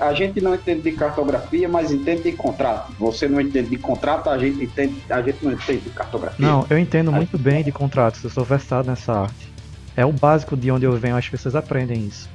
[0.00, 2.92] A gente não entende de cartografia, mas entende de contrato.
[3.00, 6.46] Você não entende de contrato, a gente, entende, a gente não entende de cartografia.
[6.46, 8.22] Não, eu entendo muito bem de contratos.
[8.22, 9.52] Eu sou versado nessa arte.
[9.96, 12.28] É o básico de onde eu venho, as pessoas aprendem isso.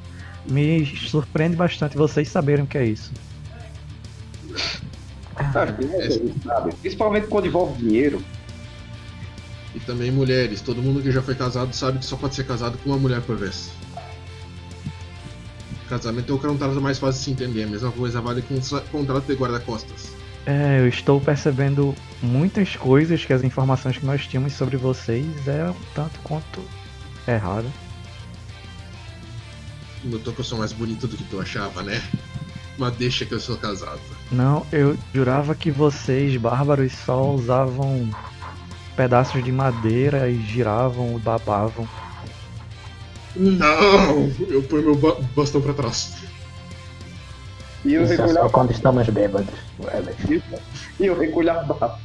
[0.45, 3.11] Me surpreende bastante vocês saberem o que é isso.
[5.53, 5.85] Sabe?
[6.81, 8.21] Principalmente quando envolve dinheiro.
[9.73, 10.59] E também mulheres.
[10.59, 13.21] Todo mundo que já foi casado sabe que só pode ser casado com uma mulher
[13.21, 13.71] por vez.
[15.89, 17.63] Casamento é o contrato mais fácil de se entender.
[17.63, 18.59] A mesma coisa vale com
[18.91, 20.11] contrato de guarda-costas.
[20.45, 25.65] É, eu estou percebendo muitas coisas que as informações que nós tínhamos sobre vocês é
[25.65, 26.61] um tanto quanto
[27.27, 27.67] errada.
[30.03, 32.01] Notou que eu sou mais bonito do que tu achava, né?
[32.77, 33.99] Mas deixa que eu sou casado.
[34.31, 38.09] Não, eu jurava que vocês, bárbaros, só usavam
[38.95, 41.87] pedaços de madeira e giravam e babavam.
[43.35, 44.29] Não!
[44.49, 46.13] Eu ponho meu ba- bastão pra trás.
[47.85, 49.53] E eu Isso é só quando estamos bêbados.
[50.99, 51.97] E eu recolhava.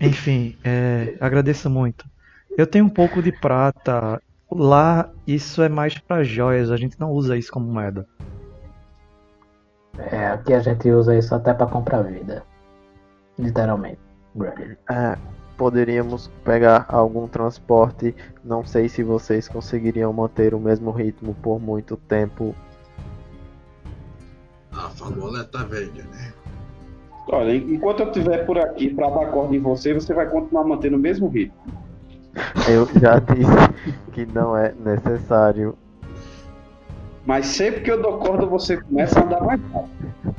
[0.00, 2.04] Enfim, é, agradeço muito.
[2.56, 4.20] Eu tenho um pouco de prata.
[4.50, 8.06] Lá, isso é mais pra joias, a gente não usa isso como moeda.
[9.98, 12.44] É, aqui a gente usa isso até pra comprar vida.
[13.38, 13.98] Literalmente.
[14.90, 15.16] É,
[15.56, 18.14] poderíamos pegar algum transporte.
[18.44, 22.54] Não sei se vocês conseguiriam manter o mesmo ritmo por muito tempo.
[24.72, 26.32] A famola tá velha, né?
[27.28, 30.96] Olha, enquanto eu estiver por aqui pra dar corda em você, você vai continuar mantendo
[30.96, 31.56] o mesmo ritmo.
[32.68, 35.76] Eu já disse que não é necessário.
[37.24, 40.34] Mas sempre que eu dou corda, você começa a andar mais rápido.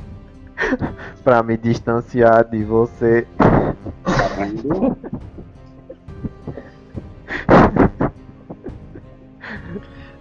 [1.24, 3.26] Pra me distanciar de você.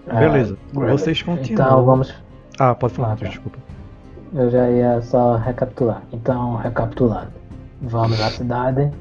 [0.08, 1.66] Ah, Beleza, vocês continuam.
[1.68, 2.14] Então vamos.
[2.60, 3.26] Ah, pode falar, Ah, tá.
[3.28, 3.58] desculpa.
[4.34, 6.02] Eu já ia só recapitular.
[6.12, 7.30] Então, recapitulando.
[7.82, 8.92] Vamos à cidade.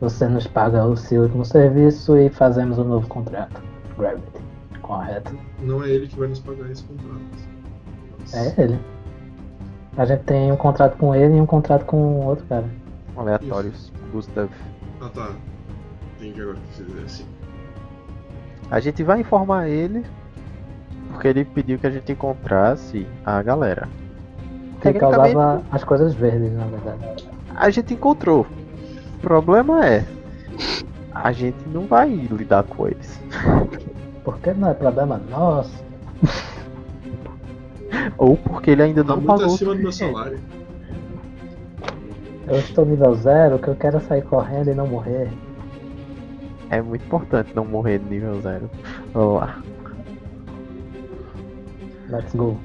[0.00, 3.60] Você nos paga o seu último serviço e fazemos um novo contrato.
[3.98, 4.40] Gravity.
[4.80, 5.36] Correto.
[5.60, 7.20] Não é ele que vai nos pagar esse contrato.
[8.20, 8.38] Nossa.
[8.38, 8.78] É ele.
[9.96, 12.64] A gente tem um contrato com ele e um contrato com outro cara.
[13.16, 14.48] Aleatórios, Gustav.
[15.00, 15.30] Ah tá.
[16.18, 17.24] Entendi agora o que você dizer assim.
[18.70, 20.04] A gente vai informar ele.
[21.10, 23.88] Porque ele pediu que a gente encontrasse a galera.
[24.80, 27.28] Que causava as coisas verdes, na verdade.
[27.54, 28.46] a gente encontrou.
[29.16, 30.04] O problema é.
[31.12, 33.20] A gente não vai lidar com eles.
[34.24, 35.84] Porque não é problema nosso.
[38.16, 39.54] Ou porque ele ainda Tá não muito pagou.
[39.54, 40.38] acima do meu salário.
[42.50, 45.30] Eu estou nível zero, que eu quero sair correndo e não morrer.
[46.68, 48.68] É muito importante não morrer no nível zero.
[49.14, 49.62] Vamos lá.
[52.08, 52.58] Let's go.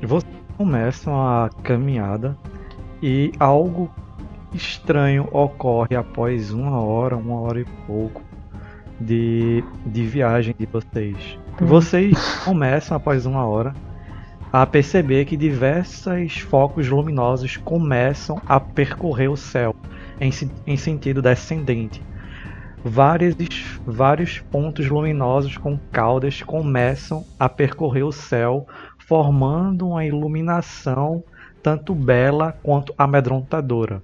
[0.00, 2.38] Vocês começam a caminhada
[3.02, 3.90] e algo
[4.54, 8.22] estranho ocorre após uma hora, uma hora e pouco
[9.00, 11.36] de, de viagem de vocês.
[11.60, 13.74] Vocês começam após uma hora
[14.52, 19.74] a perceber que diversos focos luminosos começam a percorrer o céu
[20.20, 20.30] em,
[20.66, 22.02] em sentido descendente.
[22.84, 23.34] Vários,
[23.84, 28.66] vários pontos luminosos com caudas começam a percorrer o céu
[28.98, 31.24] formando uma iluminação
[31.62, 34.00] tanto bela quanto amedrontadora.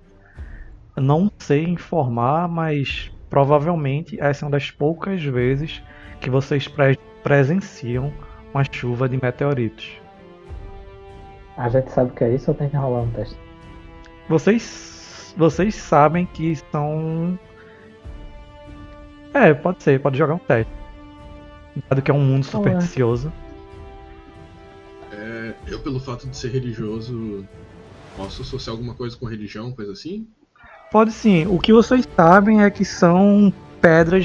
[0.97, 5.81] Não sei informar, mas provavelmente essa é uma das poucas vezes
[6.21, 8.13] que vocês pre presenciam
[8.53, 10.02] uma chuva de meteoritos.
[11.57, 13.37] A gente sabe o que é isso ou tem que rolar um teste?
[14.29, 17.39] Vocês, vocês sabem que são.
[19.35, 20.73] É, pode ser, pode jogar um teste.
[21.89, 23.33] Dado que é um mundo supersticioso.
[25.13, 27.47] É, eu, pelo fato de ser religioso,
[28.17, 30.27] posso associar alguma coisa com religião, coisa assim?
[30.91, 31.47] Pode sim.
[31.47, 34.25] O que vocês sabem é que são pedras,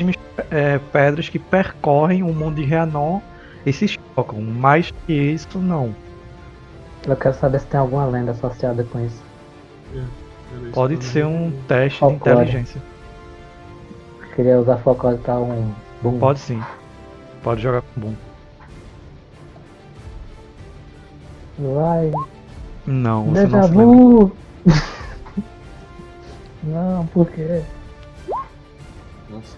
[0.52, 3.22] é, pedras que percorrem o mundo de Rhiannon
[3.66, 4.42] e se chocam.
[4.42, 5.96] Mais que isso, não.
[7.08, 9.24] Eu quero saber se tem alguma lenda associada com isso.
[9.94, 12.42] Isso Pode eu ser um teste de Folclore.
[12.42, 12.82] inteligência.
[14.36, 16.20] Queria usar folclore pra um boom.
[16.20, 16.62] Pode sim.
[17.42, 18.14] Pode jogar com boom.
[21.58, 22.12] Vai.
[22.86, 24.32] Não, você Deja não se lembra.
[26.64, 27.64] não, por quê?
[29.30, 29.58] Nossa.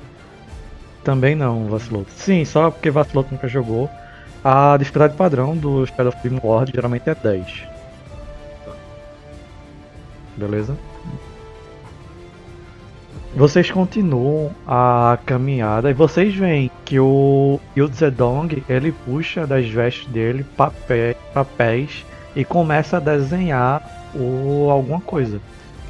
[1.03, 2.11] Também não, Vaciloto.
[2.11, 3.89] Sim, só porque Vaciloto nunca jogou.
[4.43, 7.67] A dificuldade padrão do Shadow of World geralmente é 10.
[10.37, 10.77] Beleza?
[13.35, 20.07] Vocês continuam a caminhada e vocês veem que o Yu Zedong ele puxa das vestes
[20.07, 25.41] dele papéis, papéis e começa a desenhar o, alguma coisa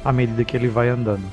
[0.04, 1.24] à medida que ele vai andando.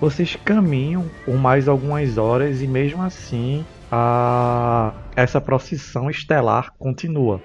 [0.00, 4.94] Vocês caminham por mais algumas horas e mesmo assim a...
[5.14, 7.42] essa procissão estelar continua.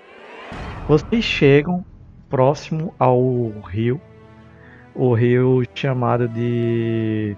[0.87, 1.85] Vocês chegam
[2.29, 3.99] próximo ao rio,
[4.95, 7.35] o rio chamado de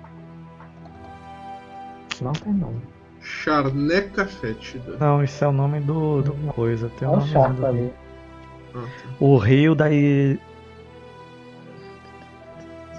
[2.22, 2.82] Não tem nome.
[3.22, 4.95] Charneca fétida.
[4.98, 7.80] não, isso é o nome do, do coisa, tem Olha o nome charco ali.
[7.80, 7.93] rio.
[8.76, 9.10] Ah, tá.
[9.19, 9.86] O rio da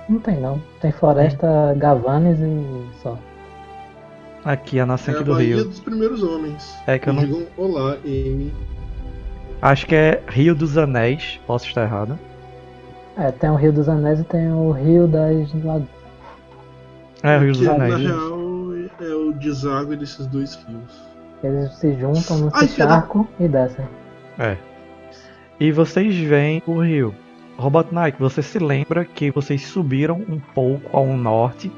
[0.09, 0.61] Não tem não.
[0.81, 3.17] Tem floresta, Gavanes e só.
[4.45, 5.65] Aqui a É nascente a do rio.
[5.65, 6.75] dos primeiros homens.
[6.87, 8.53] É que eu não Digam olá, Amy.
[9.63, 12.19] acho que é Rio dos Anéis, posso estar errado.
[13.17, 15.89] É, tem o Rio dos Anéis e tem o Rio das Lagoas.
[17.23, 17.93] É Rio dos que, Anéis.
[17.93, 18.41] na real
[19.01, 21.11] é o deságue desses dois rios.
[21.43, 23.87] Eles se juntam no Ai, da- charco e descem.
[24.39, 24.57] É.
[25.59, 27.15] E vocês veem o rio.
[27.59, 31.71] Robot Knight, você se lembra que vocês subiram um pouco ao norte,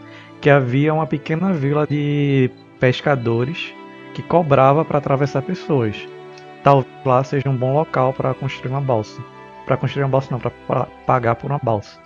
[0.42, 2.50] que havia uma pequena vila de
[2.80, 3.72] pescadores
[4.12, 5.96] que cobrava para atravessar pessoas.
[6.64, 9.22] Talvez lá seja um bom local para construir uma balsa.
[9.64, 11.96] Para construir uma balsa não, para pagar por uma balsa.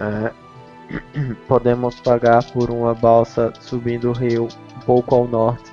[0.00, 0.32] É,
[1.46, 5.70] podemos pagar por uma balsa subindo o rio um pouco ao norte.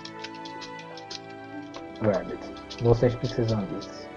[2.04, 2.40] Rabbit.
[2.84, 4.08] Vocês precisam disso.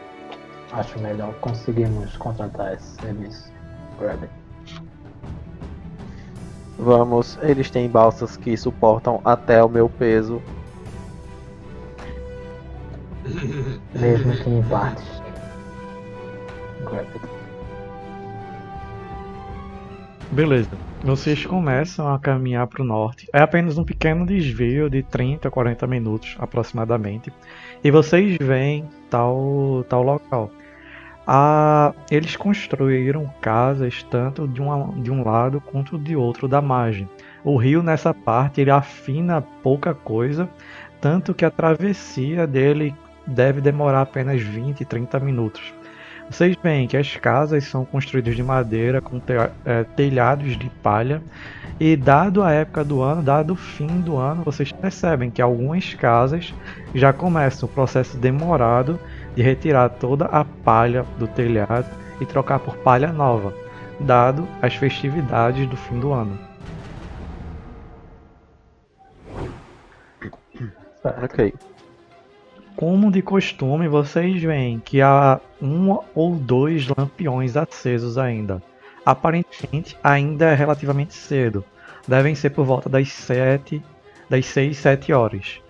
[0.72, 3.50] Acho melhor conseguirmos contratar esse serviço.
[3.98, 4.43] Rabbit.
[6.84, 10.42] Vamos, eles têm balsas que suportam até o meu peso.
[13.94, 15.22] Mesmo que em partes.
[20.30, 20.68] Beleza.
[21.02, 23.26] Vocês começam a caminhar para o norte.
[23.32, 27.32] É apenas um pequeno desvio de 30 a 40 minutos aproximadamente.
[27.82, 30.50] E vocês veem tal, tal local.
[31.26, 37.08] Ah, eles construíram casas tanto de, uma, de um lado quanto de outro da margem.
[37.42, 40.48] O rio nessa parte ele afina pouca coisa,
[41.00, 42.94] tanto que a travessia dele
[43.26, 45.72] deve demorar apenas 20, 30 minutos.
[46.30, 49.32] Vocês veem que as casas são construídas de madeira com te-
[49.64, 51.22] eh, telhados de palha
[51.78, 55.92] e dado a época do ano, dado o fim do ano, vocês percebem que algumas
[55.94, 56.54] casas
[56.94, 58.98] já começam o processo demorado
[59.34, 61.88] de retirar toda a palha do telhado
[62.20, 63.52] e trocar por palha nova,
[64.00, 66.38] dado as festividades do fim do ano.
[71.22, 71.52] Ok.
[72.76, 78.62] Como de costume, vocês veem que há um ou dois lampiões acesos ainda.
[79.06, 81.64] Aparentemente, ainda é relativamente cedo.
[82.08, 83.82] Devem ser por volta das 7,
[84.28, 85.60] das 6, 7 horas.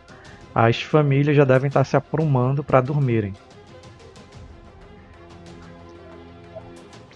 [0.54, 3.34] As famílias já devem estar se aprumando para dormirem.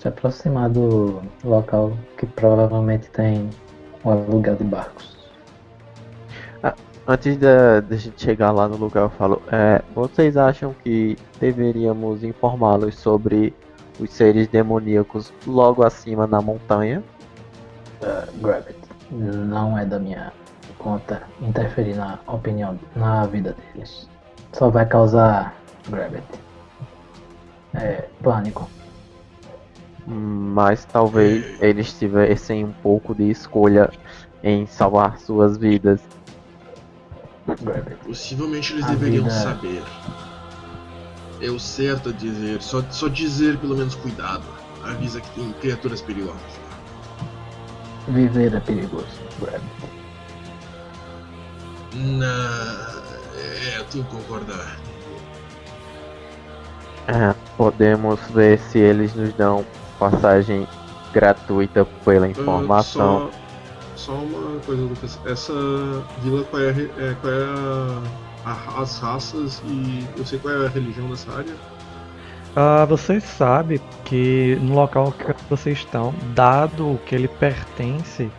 [0.00, 3.50] Se aproximar do local que provavelmente tem
[4.04, 5.18] o aluguel de barcos.
[7.10, 12.22] Antes da, da gente chegar lá no lugar, eu falo: é, vocês acham que deveríamos
[12.22, 13.54] informá-los sobre
[13.98, 17.02] os seres demoníacos logo acima na montanha?
[18.42, 18.78] Grabbit.
[19.10, 20.30] Não é da minha
[20.76, 24.06] conta interferir na opinião, na vida deles.
[24.52, 25.54] Só vai causar
[25.88, 26.26] Grabbit.
[27.72, 28.68] É, pânico.
[30.10, 33.90] Mas talvez eles tivessem um pouco de escolha
[34.42, 36.00] em salvar suas vidas.
[38.04, 39.82] Possivelmente eles A deveriam vida- saber.
[41.42, 42.62] É o certo a dizer.
[42.62, 44.44] Só, só dizer pelo menos cuidado.
[44.82, 46.40] Avisa que tem criaturas perigosas.
[48.08, 49.06] Viver é perigoso.
[49.40, 49.62] Rabbit.
[52.18, 53.02] Na...
[53.36, 54.78] É, eu tenho que concordar.
[57.08, 59.64] É, podemos ver se eles nos dão
[59.98, 60.66] passagem
[61.12, 63.30] gratuita pela informação.
[63.96, 65.18] só, só uma coisa, Lucas.
[65.26, 65.52] Essa
[66.22, 68.02] vila, qual é, é, qual é a-
[68.50, 71.54] a- as raças e eu sei qual é a religião dessa área?
[72.56, 78.30] Ah, vocês sabem que no local que vocês estão, dado que ele pertence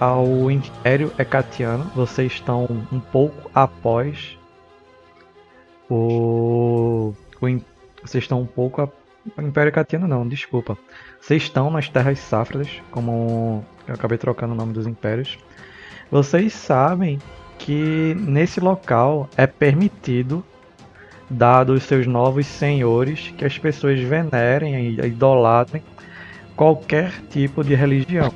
[0.00, 4.36] ao Império Hecatiano, vocês estão um pouco após
[5.88, 7.46] o, o
[8.02, 8.90] vocês estão um pouco a, o
[9.38, 10.76] Império Hecatiano não, desculpa.
[11.20, 15.38] Vocês estão nas Terras Sáfradas, como eu acabei trocando o nome dos impérios.
[16.10, 17.18] Vocês sabem
[17.58, 20.44] que nesse local é permitido
[21.28, 25.82] dados os seus novos senhores, que as pessoas venerem e idolatrem
[26.54, 28.32] qualquer tipo de religião.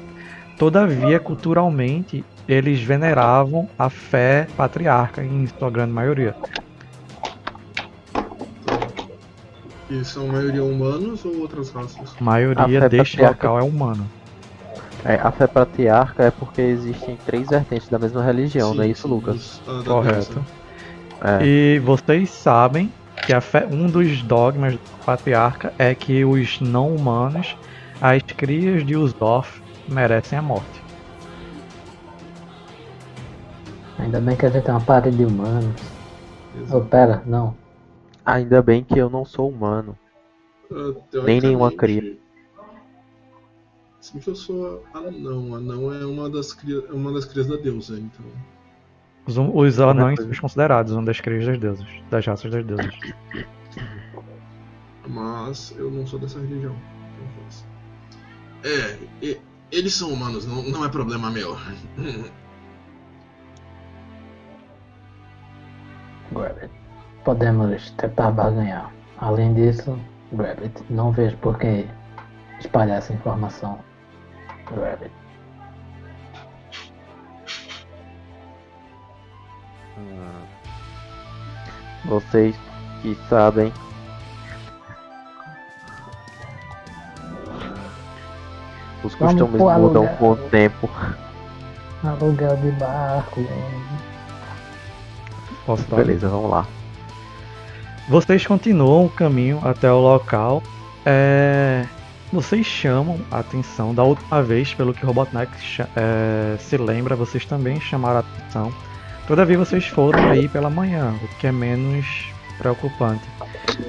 [0.59, 6.35] Todavia, culturalmente, eles veneravam a fé patriarca em sua grande maioria.
[9.91, 12.15] E são a maioria humanos ou outras raças?
[12.21, 13.49] A maioria A fé deste patriarca.
[13.49, 14.11] local é humano.
[15.05, 18.93] É, a fé patriarca é porque existem três vertentes da mesma religião, não é Sim,
[18.93, 19.37] isso, sim, Lucas?
[19.37, 20.45] dos- ah, Correto.
[21.41, 21.45] É.
[21.45, 22.93] E vocês sabem
[23.25, 27.57] que a fé- um dos dogmas do patriarca é que os não humanos,
[28.01, 30.81] as crias de Usof, merecem a morte.
[33.99, 35.75] Ainda bem que a gente tem uma parede de humanos.
[36.61, 36.77] Exato.
[36.77, 37.55] Oh, pera, não.
[38.29, 39.97] Ainda bem que eu não sou humano.
[40.71, 40.93] Ah,
[41.25, 41.77] Nem nenhuma Se
[44.13, 45.55] bem que eu sou anão.
[45.55, 46.85] Anão é uma das, cria...
[46.91, 48.27] é uma das crias da deusa, então.
[49.27, 52.95] Os, hum- os anões são considerados uma das crias das deusas, das raças das deusas.
[55.07, 56.77] Mas eu não sou dessa religião.
[57.17, 58.71] então.
[58.71, 59.41] É, e-
[59.73, 61.57] eles são humanos, não, não é problema meu.
[66.35, 66.71] Rabbit.
[67.29, 68.91] Podemos tentar barganhar.
[69.19, 69.99] Além disso,
[70.35, 71.87] Rabbit, não vejo por que
[72.59, 73.81] espalhar essa informação.
[74.65, 75.13] Rabbit.
[79.99, 80.41] Hum.
[82.07, 82.57] Vocês
[83.03, 83.71] que sabem.
[89.05, 90.17] Os Vamos costumes mudam aluguel.
[90.17, 90.89] com o tempo.
[92.03, 93.43] Aluguel de barco.
[95.67, 95.95] Posso?
[95.95, 96.67] Beleza, vamos lá.
[98.09, 100.63] Vocês continuam o caminho até o local.
[101.05, 101.85] É,
[102.33, 105.53] Vocês chamam a atenção da última vez, pelo que Robotnik
[105.95, 108.73] é, se lembra, vocês também chamaram a atenção.
[109.27, 112.07] Todavia vocês foram aí pela manhã, o que é menos
[112.57, 113.25] preocupante.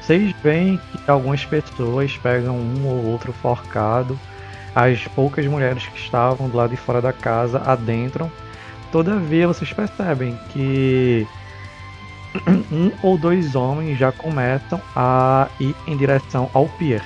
[0.02, 4.20] Vocês veem que algumas pessoas pegam um ou outro forcado.
[4.76, 8.30] As poucas mulheres que estavam do lado de fora da casa adentram.
[8.92, 11.26] Todavia vocês percebem que
[12.72, 17.04] um ou dois homens já começam a ir em direção ao pier.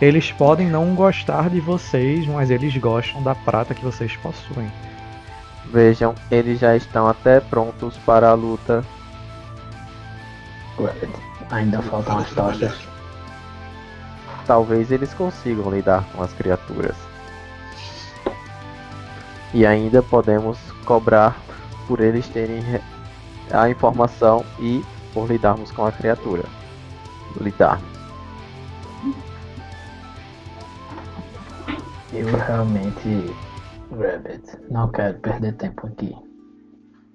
[0.00, 4.70] Eles podem não gostar de vocês, mas eles gostam da prata que vocês possuem.
[5.66, 8.84] Vejam, eles já estão até prontos para a luta.
[11.50, 12.74] Ainda faltam as tochas.
[14.46, 16.96] Talvez eles consigam lidar com as criaturas.
[19.54, 21.36] E ainda podemos cobrar
[21.86, 22.80] por eles terem re-
[23.52, 24.82] a informação e
[25.12, 26.44] por lidarmos com a criatura.
[27.40, 27.80] Lidar.
[32.12, 33.34] Eu realmente,
[33.90, 36.14] Rabbit, não quero perder tempo aqui.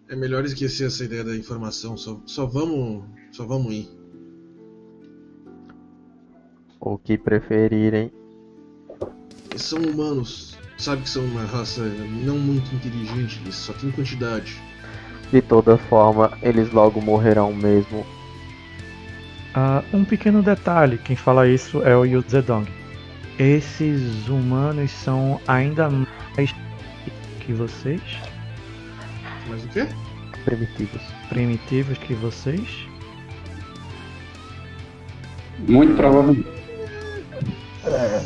[0.09, 1.97] É melhor esquecer essa ideia da informação.
[1.97, 3.03] Só, só vamos.
[3.31, 3.89] Só vamos ir.
[6.79, 8.11] O que preferirem.
[9.55, 10.57] São humanos.
[10.77, 14.61] Sabe que são uma raça não muito inteligente, eles só tem quantidade.
[15.31, 18.05] De toda forma, eles logo morrerão mesmo.
[19.53, 22.69] Ah, um pequeno detalhe, quem fala isso é o Yu Zedong.
[23.39, 26.53] Esses humanos são ainda mais
[27.41, 28.01] que vocês,
[29.49, 29.87] Mas o quê?
[30.45, 31.01] Primitivos.
[31.29, 32.87] primitivos que vocês.
[35.59, 36.45] Muito provavelmente.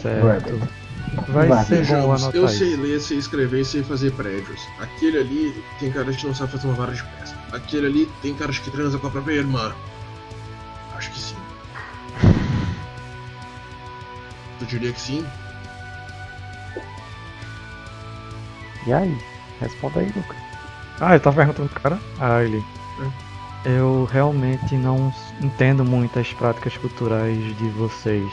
[0.01, 0.80] Certo.
[1.27, 2.81] Vai Vai, ser bom eu sei isso.
[2.81, 4.61] ler, sei escrever e sei fazer prédios.
[4.79, 7.37] Aquele ali tem cara de que não sabe fazer uma vara de pesca.
[7.51, 9.73] Aquele ali tem cara de que transa com a própria irmã.
[10.95, 11.35] Acho que sim.
[14.59, 15.25] Tu diria que sim?
[18.87, 19.17] E aí?
[19.59, 20.37] Responda aí, Lucas.
[20.99, 21.99] Ah, ele tá perguntando pro cara?
[22.19, 22.63] Ah, ele.
[23.65, 28.31] Eu realmente não entendo muito as práticas culturais de vocês.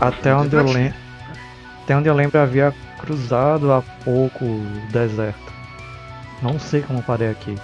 [0.00, 0.94] Até onde eu lembro.
[1.82, 5.52] Até onde eu lembro havia cruzado há pouco o deserto.
[6.42, 7.56] Não sei como parei aqui.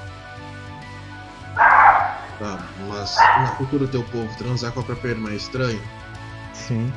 [2.39, 2.59] Tá,
[2.89, 5.81] mas na cultura do teu povo, transar com a própria irmã é estranho?
[6.53, 6.93] Sim.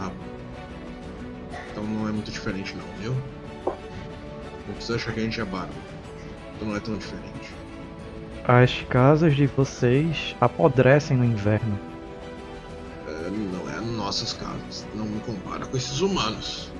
[0.00, 0.10] Ah,
[1.70, 3.16] então não é muito diferente não, viu?
[4.66, 5.72] Não precisa achar que a gente é bárbaro.
[6.56, 7.54] Então não é tão diferente.
[8.46, 11.78] As casas de vocês apodrecem no inverno.
[14.14, 14.86] Não nossas casas.
[14.94, 16.70] Não me compara com esses humanos.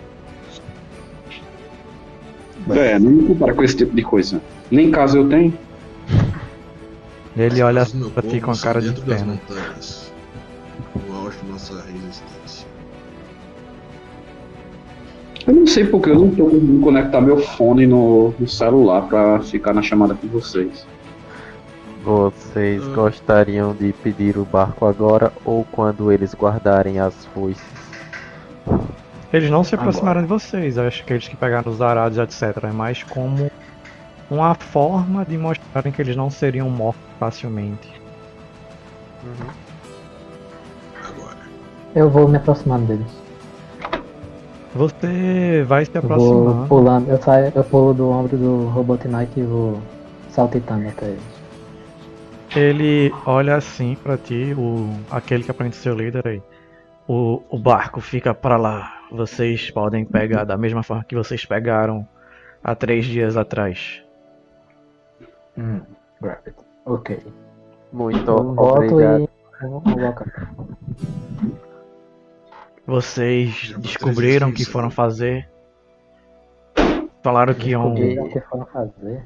[2.70, 4.40] É, não me compara com esse tipo de coisa.
[4.70, 5.52] Nem casa eu tenho.
[7.36, 9.32] Ele olha pra ti com a cara de dentro das pena.
[9.32, 10.12] montanhas.
[11.08, 12.68] No auge da nossa resistência.
[15.44, 19.40] Eu não sei porque eu não tô conseguindo conectar meu fone no, no celular pra
[19.40, 20.86] ficar na chamada com vocês.
[22.04, 22.94] Vocês Ah.
[22.94, 27.64] gostariam de pedir o barco agora ou quando eles guardarem as foices?
[29.32, 29.88] Eles não se Agora.
[29.88, 32.64] aproximaram de vocês, acho que eles que pegaram os arados, etc.
[32.64, 33.50] É mais como
[34.30, 37.90] uma forma de mostrarem que eles não seriam mortos facilmente.
[41.02, 41.36] Agora.
[41.94, 43.24] Eu vou me aproximando deles.
[44.74, 46.68] Você vai se Eu vou aproximando.
[46.68, 49.80] pulando, eu saio, eu pulo do ombro do Robotnik e vou
[50.30, 51.33] saltitando até eles.
[52.56, 56.42] Ele olha assim pra ti, o, aquele que aparenta ser o líder aí.
[57.08, 59.00] O, o barco fica pra lá.
[59.10, 62.06] Vocês podem pegar da mesma forma que vocês pegaram
[62.62, 64.02] há três dias atrás.
[65.58, 65.80] Hum.
[66.86, 67.20] Ok.
[67.92, 69.28] Muito volto obrigado.
[72.86, 75.48] Vocês Já descobriram o que foram fazer.
[77.22, 77.94] Falaram que iam.
[77.94, 79.24] Descobriram o que foram fazer.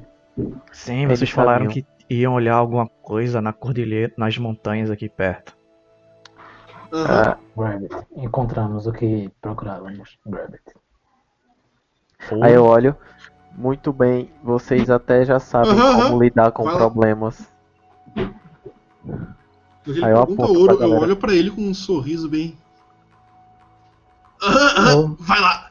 [0.72, 5.56] Sim, vocês falaram que iam olhar alguma coisa na cordilheira, nas montanhas aqui perto.
[6.92, 7.06] Aham.
[7.06, 7.94] Ah, Rabbit.
[8.16, 10.18] Encontramos o que procurávamos.
[10.26, 10.62] Rabbit.
[12.42, 12.96] aí eu olho.
[13.52, 17.50] Muito bem, vocês até já sabem Aham, como lidar com Vai problemas.
[19.86, 22.56] Ele Aí eu ouro, pra eu olho pra ele com um sorriso bem.
[24.90, 25.70] Eu- vai lá!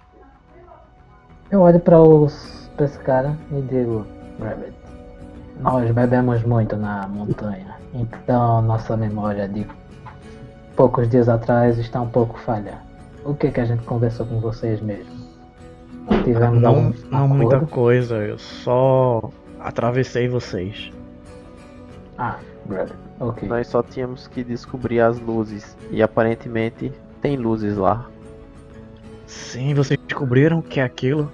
[1.49, 4.05] Eu olho para os pra esse cara e digo,
[4.39, 4.73] Rabbit,
[5.60, 9.66] nós bebemos muito na montanha, então nossa memória de
[10.76, 12.78] poucos dias atrás está um pouco falha.
[13.26, 15.18] O que que a gente conversou com vocês mesmo?
[16.24, 19.30] Tivemos Não, algum não muita coisa, eu só
[19.60, 20.91] atravessei vocês.
[22.18, 22.38] Ah,
[22.70, 23.47] Rabbit, ok.
[23.47, 25.78] Nós só tínhamos que descobrir as luzes.
[25.91, 26.91] E aparentemente
[27.22, 28.10] tem luzes lá.
[29.26, 31.32] Sim, vocês descobriram que é aquilo?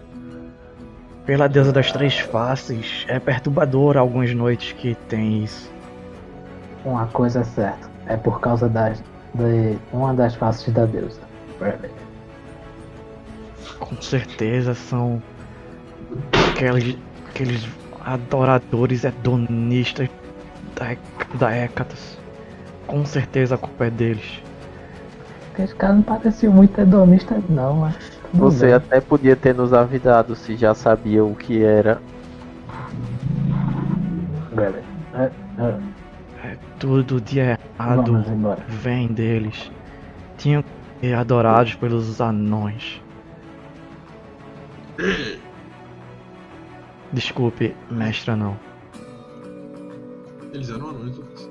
[1.25, 5.71] Pela deusa das três faces, é perturbador algumas noites que tem isso.
[6.83, 9.01] Uma coisa é certa, é por causa das,
[9.33, 11.21] de uma das faces da deusa.
[13.79, 15.23] Com certeza são
[16.51, 16.97] aqueles,
[17.29, 17.67] aqueles
[18.03, 20.09] adoradores hedonistas
[20.75, 20.97] da,
[21.37, 22.17] da Hécatos.
[22.85, 24.43] Com certeza a culpa é deles.
[25.53, 28.12] Aqueles caras não pareciam muito hedonistas não, mas...
[28.33, 28.73] Você bem.
[28.75, 32.01] até podia ter nos avisado se já sabia o que era.
[35.15, 35.79] É, é,
[36.51, 38.23] É tudo de errado
[38.67, 39.71] vem deles.
[40.37, 40.69] Tinham que
[41.07, 43.01] ser adorados pelos anões.
[47.11, 48.57] Desculpe, mestra não.
[50.53, 51.49] Eles eram anões, Lucas.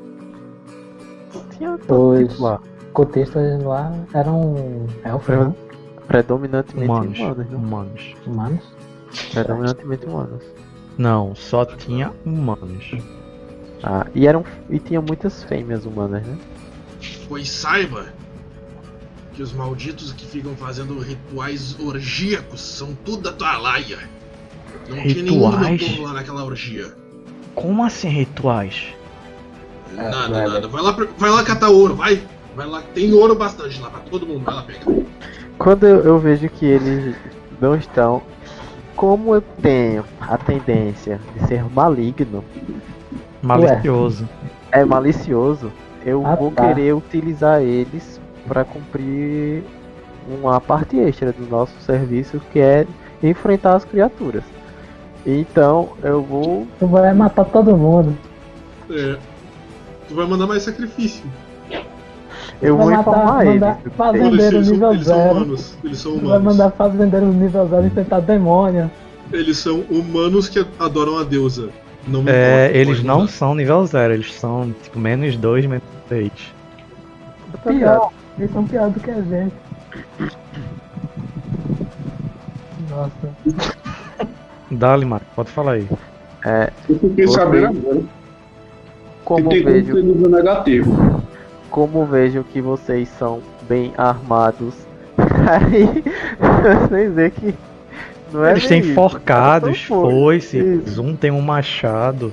[1.56, 2.28] Tinha todo Pois.
[2.30, 2.60] tipo lá.
[2.92, 5.56] cotistas lá eram elfos, não?
[6.06, 7.18] Predominantemente Humanos.
[7.18, 7.56] humanos, né?
[7.56, 8.14] Humanos.
[8.26, 8.64] humanos.
[9.32, 10.42] Predominantemente humanos.
[10.98, 12.90] Não, só tinha humanos.
[13.82, 14.44] Ah, e eram.
[14.68, 16.38] E tinha muitas fêmeas humanas, né?
[17.28, 18.06] Pois saiba
[19.34, 23.98] que os malditos que ficam fazendo rituais orgíacos são tudo da tua laia.
[24.88, 25.98] Não tinha nenhum Rituais?
[25.98, 26.92] lá naquela orgia.
[27.54, 28.84] Como assim rituais?
[29.96, 30.68] É, Nada, nada.
[30.68, 32.22] Vai lá, vai lá catar ouro, vai.
[32.54, 34.44] Vai lá, tem ouro bastante lá pra todo mundo.
[34.44, 34.84] Vai lá pegar.
[35.58, 37.14] Quando eu, eu vejo que eles
[37.60, 38.22] não estão.
[38.96, 42.44] Como eu tenho a tendência de ser maligno,
[43.42, 44.28] Malicioso.
[44.70, 45.72] é malicioso,
[46.04, 46.66] eu Ah, vou tá.
[46.68, 49.64] querer utilizar eles para cumprir
[50.28, 52.86] uma parte extra do nosso serviço que é
[53.22, 54.44] enfrentar as criaturas.
[55.26, 56.66] Então eu vou.
[56.78, 58.16] Tu vai matar todo mundo.
[58.90, 59.16] É.
[60.08, 61.24] Tu vai mandar mais sacrifício.
[62.62, 63.96] Eu Vai vou matar- informar mandar eles.
[63.96, 64.12] tem.
[64.30, 65.30] Venderam eles, são, nível eles são zero.
[65.36, 65.74] humanos.
[65.84, 66.44] Eles são Vai humanos.
[66.44, 68.90] mandar fazendeiros nível zero enfrentar demônio.
[69.32, 71.70] Eles são humanos que adoram a deusa.
[72.06, 73.30] Não me É, importa, eles não mudar.
[73.32, 76.30] são nível 0, eles são tipo menos 2, menos 3.
[77.66, 78.10] Pior.
[78.38, 79.54] Eles são pior do que a gente.
[82.90, 83.12] Nossa.
[84.70, 85.88] Dali, Marco, pode falar aí.
[86.44, 88.06] É, Eu fiquei sabendo agora que
[89.24, 91.22] como tem como vejo nível negativo.
[91.72, 94.74] Como vejo que vocês são bem armados,
[95.50, 96.04] aí
[96.86, 97.54] vocês veem que
[98.32, 98.94] não é Eles têm isso.
[98.94, 100.98] forcados, foices.
[100.98, 102.32] um tem um machado.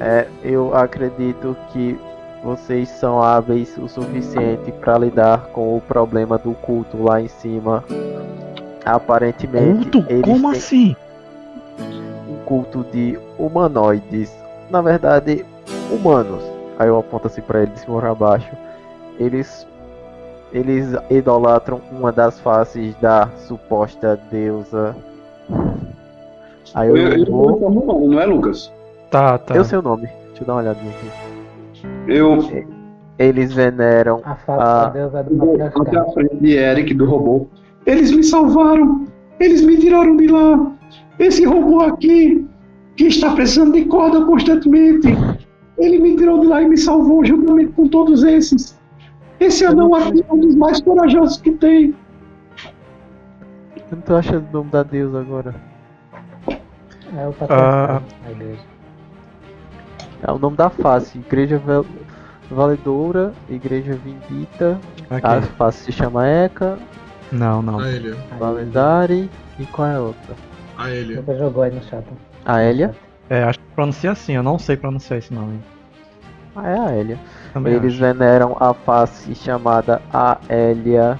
[0.00, 1.96] É, eu acredito que
[2.42, 7.84] vocês são hábeis o suficiente para lidar com o problema do culto lá em cima.
[8.84, 10.04] Aparentemente, Culto?
[10.12, 10.96] eles Como assim?
[12.28, 14.41] um culto de humanoides.
[14.72, 15.44] Na verdade,
[15.90, 16.42] humanos.
[16.78, 18.50] Aí eu aponto assim pra ele de cima pra baixo.
[19.20, 19.66] Eles
[20.50, 24.96] eles idolatram uma das faces da suposta deusa.
[26.74, 27.48] Aí eu, Eu, eu vou.
[27.50, 28.72] vou formulando, não é, Lucas?
[29.10, 29.54] Tá, tá.
[29.54, 30.08] Eu sei o nome.
[30.28, 31.10] Deixa eu dar uma olhadinha aqui.
[32.08, 32.38] Eu
[33.18, 37.46] Eles veneram A face da deusa é do a frente de Eric, do robô.
[37.84, 39.04] Eles me salvaram!
[39.38, 40.72] Eles me tiraram de lá!
[41.18, 42.46] Esse robô aqui,
[42.96, 45.08] que está precisando de corda constantemente,
[45.78, 48.78] ele me tirou de lá e me salvou juntamente com todos esses.
[49.40, 51.94] Esse anão aqui é um dos mais corajosos que tem.
[53.76, 55.54] Eu não tô achando o nome da deusa agora.
[57.16, 58.00] É o Ah.
[60.22, 61.18] É o nome da face.
[61.18, 61.84] Igreja Val-
[62.50, 64.78] Valedora, Igreja Vindita.
[65.10, 65.26] Aqui.
[65.26, 66.78] A face se chama Eka,
[67.30, 67.78] Não, não.
[68.38, 69.28] Valendari.
[69.58, 70.34] E qual é a outra?
[70.78, 71.22] A Elia.
[71.38, 72.04] Jogou aí no chat.
[72.44, 72.94] A Elia?
[73.30, 75.60] É, acho que pronuncia assim, eu não sei pronunciar esse nome.
[76.54, 77.18] Ah, é a Elia.
[77.54, 78.00] Também Eles acho.
[78.00, 81.18] veneram a face chamada Aélia.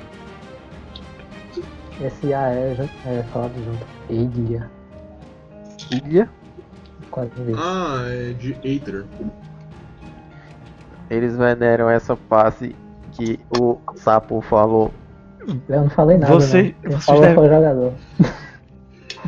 [2.00, 3.86] Esse A é, é falado junto.
[4.10, 4.70] Ilha.
[5.90, 6.28] Ilha.
[7.10, 7.30] Quase.
[7.56, 9.04] Ah, é de Aether.
[11.08, 12.74] Eles veneram essa face
[13.12, 14.90] que o sapo falou.
[15.68, 16.32] Eu não falei nada.
[16.34, 16.90] Você- não.
[16.90, 17.92] Quem vocês falou foi o jogador.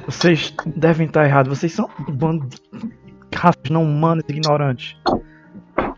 [0.06, 2.58] Vocês devem estar errados, vocês são um bando de
[3.36, 4.96] raças não humanos ignorantes.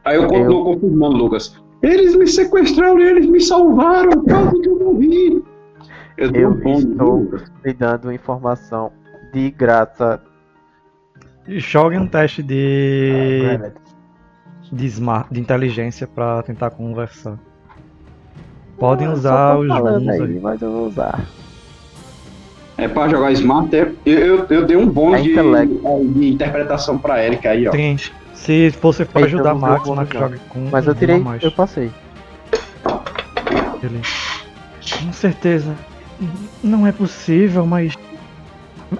[0.04, 1.60] Aí eu continuo confirmando, Lucas.
[1.82, 5.44] Eles me sequestraram e eles me salvaram, quase que eu morri.
[6.16, 7.52] Eu, Eu um estou Lucas.
[7.64, 8.90] lhe dando informação
[9.32, 10.20] de graça.
[11.48, 13.76] Jogue um teste de, Gravity.
[14.72, 17.38] de, smart, de inteligência pra tentar conversar.
[18.78, 20.40] Podem Ah, usar os bônus aí, aí.
[20.40, 21.20] mas eu vou usar.
[22.78, 26.04] É pra jogar Smart, é, eu, eu, eu dei um bônus É de, intelecto.
[26.14, 27.70] de interpretação pra Erika aí, ó.
[27.70, 27.96] Tem,
[28.34, 31.42] se você for Então ajudar Max, Max joga com Mas eu tirei, mais.
[31.42, 31.90] eu passei.
[33.82, 34.00] Ele,
[35.04, 35.74] Com certeza.
[36.62, 37.94] Não é possível, mas.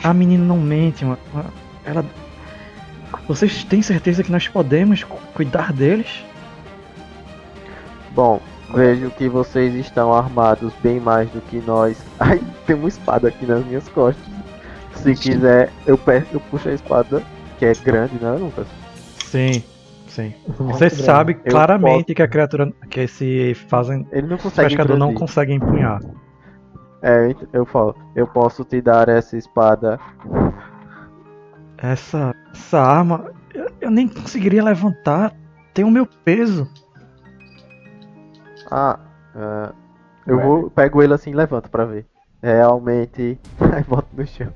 [0.03, 1.19] A menina não mente, mano.
[1.85, 2.05] Ela.
[3.29, 6.25] Vocês têm certeza que nós podemos cu- cuidar deles?
[8.13, 8.41] Bom,
[8.75, 11.97] vejo que vocês estão armados bem mais do que nós.
[12.21, 14.25] Ai, tem uma espada aqui nas minhas costas.
[14.95, 17.23] Se quiser, eu, pe- eu puxo a espada,
[17.59, 18.67] que é grande, né, Lucas?
[19.25, 19.63] Sim,
[20.09, 20.35] sim.
[20.59, 21.03] Muito Você grande.
[21.03, 22.73] sabe claramente que a criatura.
[22.91, 24.07] que esse fazem.
[24.11, 26.01] Ele não consegue pescador não consegue empunhar.
[27.03, 30.01] É, eu- eu falo, eu posso te dar essa espada.
[31.79, 32.35] Essa.
[32.53, 33.31] essa arma.
[33.55, 35.33] Eu, eu nem conseguiria levantar.
[35.75, 36.69] Tem o meu peso.
[38.71, 38.99] Ah,
[39.35, 39.73] ah,
[40.27, 42.07] eu vou, pego ele assim e levanto pra ver.
[42.43, 43.39] Realmente,
[43.75, 44.53] aí boto no chão.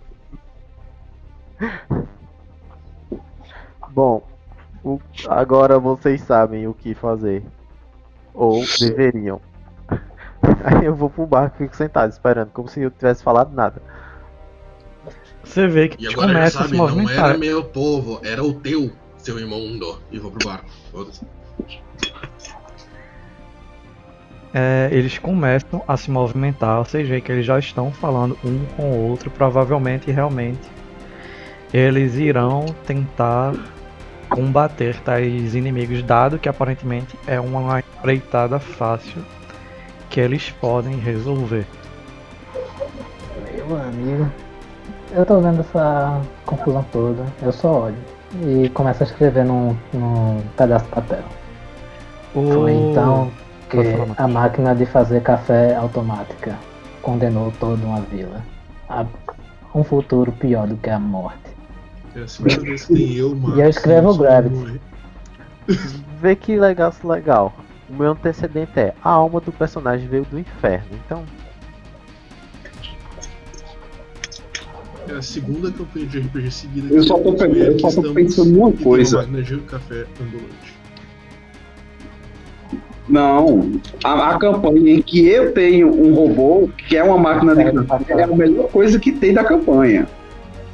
[3.90, 4.22] Bom,
[4.84, 7.44] o- agora vocês sabem o que fazer.
[8.32, 9.40] Ou deveriam.
[10.64, 13.82] Aí eu vou pro barco e fico sentado esperando, como se eu tivesse falado nada.
[15.44, 17.28] Você vê que E agora já começa a se sabe, não movimentar.
[17.30, 19.98] era meu povo, era o teu, seu imundo.
[20.11, 20.68] E vou pro barco.
[20.90, 21.26] Foda-se.
[24.53, 28.90] É, eles começam a se movimentar, vocês veem que eles já estão falando um com
[28.90, 30.68] o outro, provavelmente realmente
[31.72, 33.55] eles irão tentar
[34.28, 39.22] combater tais inimigos, dado que aparentemente é uma empreitada fácil
[40.09, 41.66] que eles podem resolver.
[43.55, 44.30] Meu amigo.
[45.12, 47.24] Eu tô vendo essa confusão toda.
[47.42, 47.96] Eu só olho.
[48.44, 51.22] E começo a escrever num, num pedaço de papel.
[52.34, 52.53] O...
[52.53, 53.30] Foi então
[53.70, 54.18] que Pode falar, Matheus.
[54.18, 56.58] a máquina de fazer café automática
[57.02, 58.44] condenou toda uma vila.
[58.88, 59.06] A
[59.74, 61.38] um futuro pior do que a morte.
[62.14, 64.80] É que eu, Marcos, E eu escrevo Gravity.
[66.20, 67.52] Vê que legal, legal.
[67.88, 70.88] O meu antecedente é a alma do personagem veio do inferno.
[71.06, 71.24] Então,
[75.08, 78.50] É a segunda campanha de RPG seguida Eu só tô e eu só tô pensando
[78.50, 79.16] numa e coisa.
[79.18, 80.80] Uma máquina de café ambulante.
[83.11, 83.72] Não,
[84.04, 88.12] a, a campanha em que eu tenho um robô, que é uma máquina de café,
[88.12, 90.06] é a melhor coisa que tem da campanha.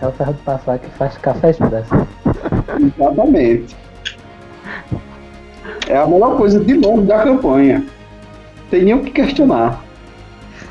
[0.03, 1.95] É o ferro de passar que faz café expresso.
[2.79, 3.75] Exatamente.
[5.89, 7.83] É a melhor coisa de longe da campanha.
[8.71, 9.83] Tem nem o que questionar.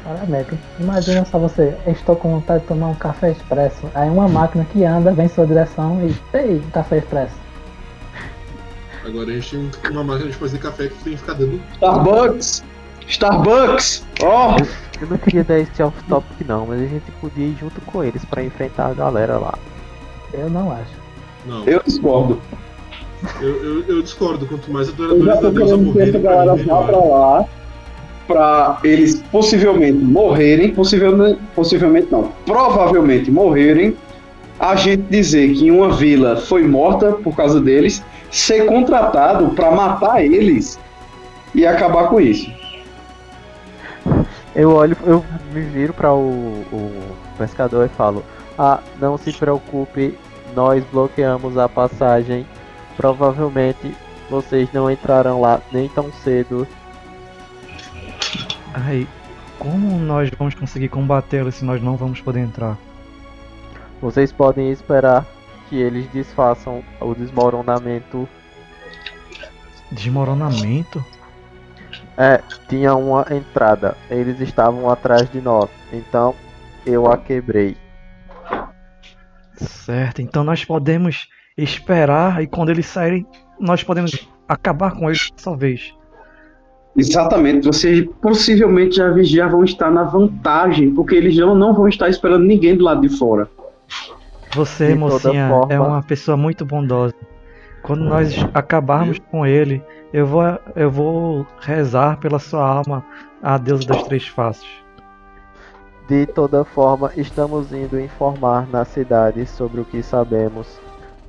[0.03, 0.53] Claramente.
[0.79, 3.89] Imagina só você, estou com vontade de tomar um café expresso.
[3.95, 7.44] Aí uma máquina que anda vem em sua direção e ei, um café expresso.
[9.05, 11.61] Agora a gente tem um- uma máquina de fazer café que tem que ficar dando.
[11.73, 12.63] Starbucks!
[13.07, 14.05] Starbucks!
[14.23, 14.55] Ó!
[15.01, 18.23] eu não queria dar esse off-topic não, mas a gente podia ir junto com eles
[18.25, 19.53] pra enfrentar a galera lá.
[20.33, 20.91] Eu não acho.
[21.45, 22.41] Não, eu discordo.
[23.41, 24.45] eu, eu, eu discordo.
[24.47, 27.45] Quanto mais Eu já adoradores da tô deusa morrerem, pra mim, pra lá
[28.27, 33.95] pra eles possivelmente morrerem, possivelmente, possivelmente não, provavelmente morrerem,
[34.59, 38.03] a gente dizer que uma vila foi morta por causa deles,
[38.35, 40.77] ser contratado pra matar eles
[41.53, 42.51] e acabar com isso.
[44.53, 45.23] Eu olho, eu
[45.53, 48.25] me viro para o, o pescador e falo:
[48.57, 50.17] Ah, não se preocupe,
[50.53, 52.45] nós bloqueamos a passagem.
[52.97, 53.95] Provavelmente
[54.29, 56.67] vocês não entrarão lá nem tão cedo.
[58.73, 59.07] Ai,
[59.57, 62.77] como nós vamos conseguir combatê-los se nós não vamos poder entrar?
[64.01, 65.25] Vocês podem esperar
[65.75, 68.29] que eles desfaçam o desmoronamento.
[69.91, 71.03] Desmoronamento?
[72.17, 76.33] É, tinha uma entrada, eles estavam atrás de nós, então
[76.85, 77.75] eu a quebrei.
[79.57, 83.27] Certo, então nós podemos esperar e quando eles saírem,
[83.59, 85.93] nós podemos acabar com eles dessa vez.
[86.95, 92.07] Exatamente, vocês possivelmente já, já vão estar na vantagem, porque eles já não vão estar
[92.07, 93.49] esperando ninguém do lado de fora.
[94.55, 97.13] Você, De mocinha, forma- é uma pessoa muito bondosa.
[97.83, 100.41] Quando nós acabarmos com ele, eu vou,
[100.75, 103.05] eu vou rezar pela sua alma
[103.43, 104.65] a deusa das três faces.
[106.07, 110.79] De toda forma, estamos indo informar na cidade sobre o que sabemos.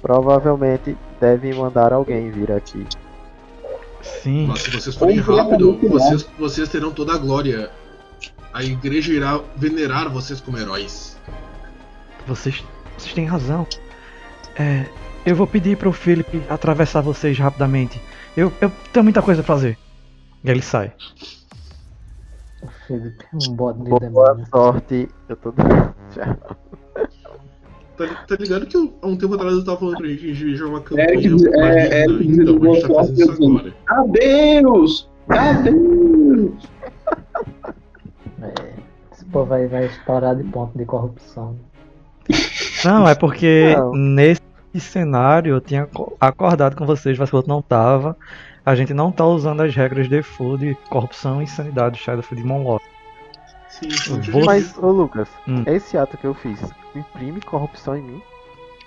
[0.01, 2.87] Provavelmente devem mandar alguém vir aqui.
[4.03, 5.89] Sim, Mas se vocês forem rápido, não.
[5.91, 7.70] vocês, vocês terão toda a glória.
[8.53, 11.16] A igreja irá venerar vocês como heróis.
[12.27, 12.62] vocês,
[12.97, 13.66] vocês têm razão.
[14.59, 14.86] É,
[15.24, 18.01] eu vou pedir pro Felipe atravessar vocês rapidamente.
[18.36, 19.76] Eu, eu tenho muita coisa a fazer.
[20.44, 20.92] E aí ele sai.
[22.62, 24.47] O Felipe, um bode de Boa demônio.
[24.51, 25.09] sorte.
[25.28, 25.53] Eu tô.
[27.97, 30.30] Tá, tá ligado que eu, há um tempo atrás eu tava falando pra gente que
[30.30, 31.66] a gente ia jogar uma campanha Eric, maligna?
[31.66, 33.74] é, Eric então, a gente tá boa fazendo isso agora.
[33.88, 35.09] Adeus!
[35.30, 36.68] Adeus!
[38.42, 38.74] É,
[39.12, 41.57] esse povo aí vai estourar de ponto de corrupção.
[42.85, 43.93] Não, é porque Não.
[43.95, 44.41] nesse
[44.79, 48.16] cenário eu tinha co- acordado com vocês, mas o outro não tava.
[48.64, 52.24] A gente não tá usando as regras de food, de corrupção e insanidade do Shadow
[52.33, 52.85] de Monlock.
[53.68, 55.62] Sim, sim, Vou- Mas, ô Lucas, Hum.
[55.66, 56.59] esse ato que eu fiz
[56.95, 58.22] imprime corrupção em mim?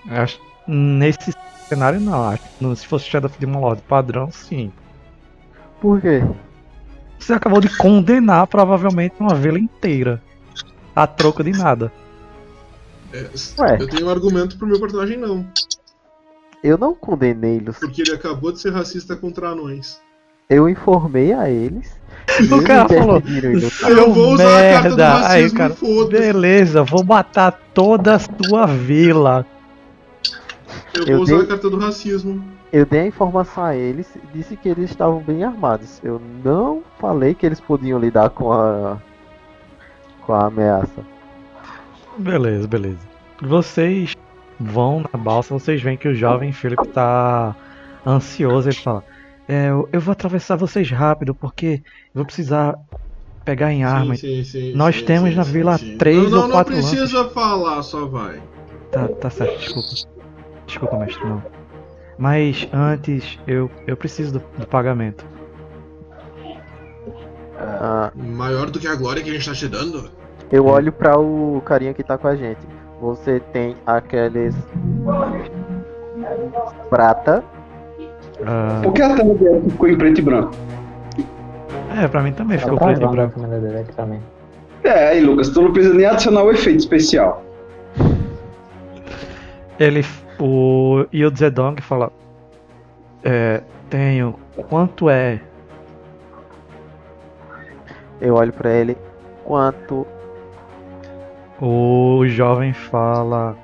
[0.10, 1.34] Acho- Nesse
[1.68, 2.44] cenário não, acho.
[2.76, 4.72] Se fosse Shadow de Monlock padrão, sim.
[5.82, 6.22] Por quê?
[7.18, 10.22] Você acabou de condenar provavelmente uma vila inteira.
[10.96, 11.92] A troco de nada.
[13.14, 13.30] É,
[13.60, 13.78] Ué.
[13.80, 15.46] eu tenho um argumento pro meu personagem não.
[16.64, 17.78] Eu não condenei-los.
[17.80, 20.00] Porque ele acabou de ser racista contra anões.
[20.50, 21.98] Eu informei a eles.
[22.40, 23.22] O eles cara falou.
[23.90, 25.16] Eu vou usar a carta do merda.
[25.28, 26.24] Aí, racismo, cara, foda-se.
[26.24, 29.46] beleza, vou matar toda a sua vila.
[30.94, 32.44] Eu Eu vou usar dei- a carta do racismo.
[32.72, 36.00] Eu dei a informação a eles e disse que eles estavam bem armados.
[36.04, 38.98] Eu não falei que eles podiam lidar com a.
[40.26, 41.04] com a ameaça.
[42.20, 43.00] Beleza, beleza.
[43.42, 44.14] Vocês
[44.60, 47.56] vão na balsa, vocês veem que o jovem Philip tá
[48.06, 48.70] ansioso.
[48.70, 49.04] Ele fala:
[49.48, 51.82] é, eu, vou atravessar vocês rápido porque
[52.14, 52.78] eu vou precisar
[53.46, 54.20] pegar em armas.
[54.20, 55.98] Sim, sim, sim, Nós sim, temos sim, na sim, vila sim.
[55.98, 58.42] três não, ou não, quatro Não precisa falar, só vai.
[58.92, 59.90] Tá, tá certo, desculpa.
[60.68, 61.44] Desculpa, mestre, não.
[62.18, 65.26] Mas antes, eu, eu preciso do, do pagamento.
[67.58, 70.19] Ah, Maior do que a glória que a gente tá te dando?
[70.52, 72.60] Eu olho pra o carinha que tá com a gente.
[73.02, 74.56] Você tem aqueles.
[76.90, 77.44] prata.
[78.46, 80.52] Ah, Por que a tela dela ficou em preto e branco?
[82.02, 83.40] é, pra mim também Tá ficou preto e branco.
[83.40, 84.20] dele mim.
[84.84, 87.44] É, aí Lucas, tu não precisa nem adicionar o efeito especial.
[89.80, 90.06] Ele,
[90.40, 92.12] o Yu Zedong fala:
[93.24, 94.36] É, tenho.
[94.70, 95.42] Quanto é?
[98.22, 98.98] Eu olho pra ele.
[99.46, 100.06] Quanto?
[101.62, 103.58] O jovem fala.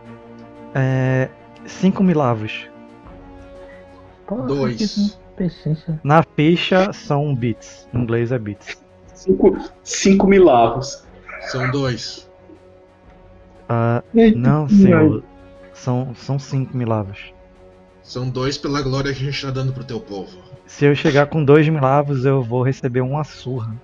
[0.73, 1.29] É.
[1.65, 2.69] 5 milavos.
[4.27, 5.19] Porra, Dois.
[6.03, 7.87] Na ficha são bits.
[7.93, 8.77] Em inglês é bits.
[9.13, 11.03] Cinco, cinco milavos.
[11.41, 12.29] São dois.
[13.67, 14.03] Ah,
[14.35, 15.23] não, senhor.
[15.73, 17.33] São, são 5 milavos.
[18.01, 20.37] São dois pela glória que a gente tá dando pro teu povo.
[20.65, 23.75] Se eu chegar com 2 milavos, eu vou receber uma surra.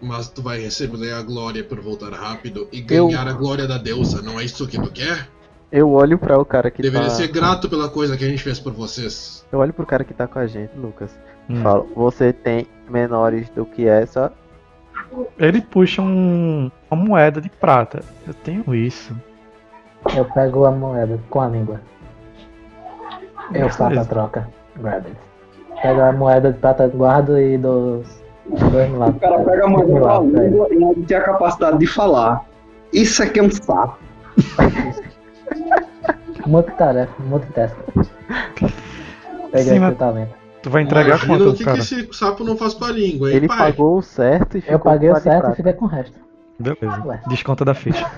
[0.00, 3.78] Mas tu vai receber a glória por voltar rápido e Eu- ganhar a glória da
[3.78, 5.28] deusa, não é isso que tu quer?
[5.70, 7.14] Eu olho para o cara que Deveria tá.
[7.14, 9.44] ser grato pela coisa que a gente fez por vocês.
[9.50, 11.10] Eu olho pro cara que tá com a gente, Lucas.
[11.48, 11.62] Hum.
[11.62, 14.30] Falo, você tem menores do que essa?
[15.38, 18.00] Ele puxa um, uma moeda de prata.
[18.26, 19.14] Eu tenho isso.
[20.14, 21.80] Eu pego a moeda com a língua.
[23.54, 24.48] Eu faço a troca.
[24.76, 25.16] Grab it.
[25.82, 28.02] Pego a moeda de prata, guardo e dou
[28.70, 30.50] dois O cara pega a mão Dois com a milavos pra ele.
[30.50, 32.44] língua e não tem a capacidade de falar.
[32.92, 33.98] Isso aqui é um sapo.
[36.46, 37.76] Multitarefa, multitask.
[39.52, 40.34] Peguei Sim, o talento.
[40.62, 41.76] Tu vai entregar Imagina quanto, o que, cara?
[41.76, 43.58] que esse sapo não faz com a língua, hein, Ele pai?
[43.72, 46.18] pagou o certo e ficou Eu paguei o certo e fiquei com o resto.
[46.58, 47.02] Beleza.
[47.04, 47.20] Ué.
[47.28, 48.08] Desconta da ficha.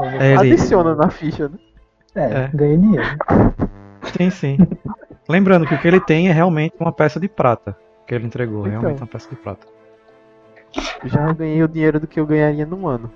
[0.00, 0.52] É, ele...
[0.52, 1.58] Adiciona na ficha, né?
[2.14, 2.50] É, É.
[2.54, 3.06] ganhei dinheiro.
[4.16, 4.58] Sim, sim.
[5.28, 7.76] Lembrando que o que ele tem é realmente uma peça de prata.
[8.06, 8.80] Que ele entregou, Então.
[8.80, 9.66] realmente uma peça de prata.
[11.04, 13.10] Já ganhei o dinheiro do que eu ganharia num ano.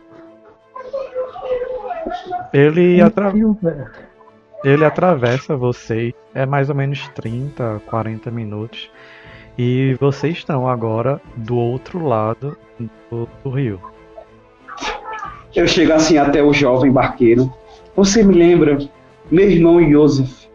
[2.52, 3.32] Ele, atra...
[4.64, 8.90] Ele atravessa vocês, é mais ou menos 30, 40 minutos.
[9.58, 12.56] E vocês estão agora do outro lado
[13.10, 13.80] do, do rio.
[15.54, 17.50] Eu chego assim até o jovem barqueiro.
[17.94, 18.78] Você me lembra?
[19.30, 20.46] Meu irmão Joseph.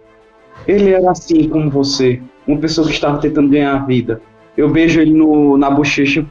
[0.67, 2.21] Ele era assim como você.
[2.47, 4.21] Uma pessoa que estava tentando ganhar a vida.
[4.57, 6.25] Eu beijo ele no, na bochecha.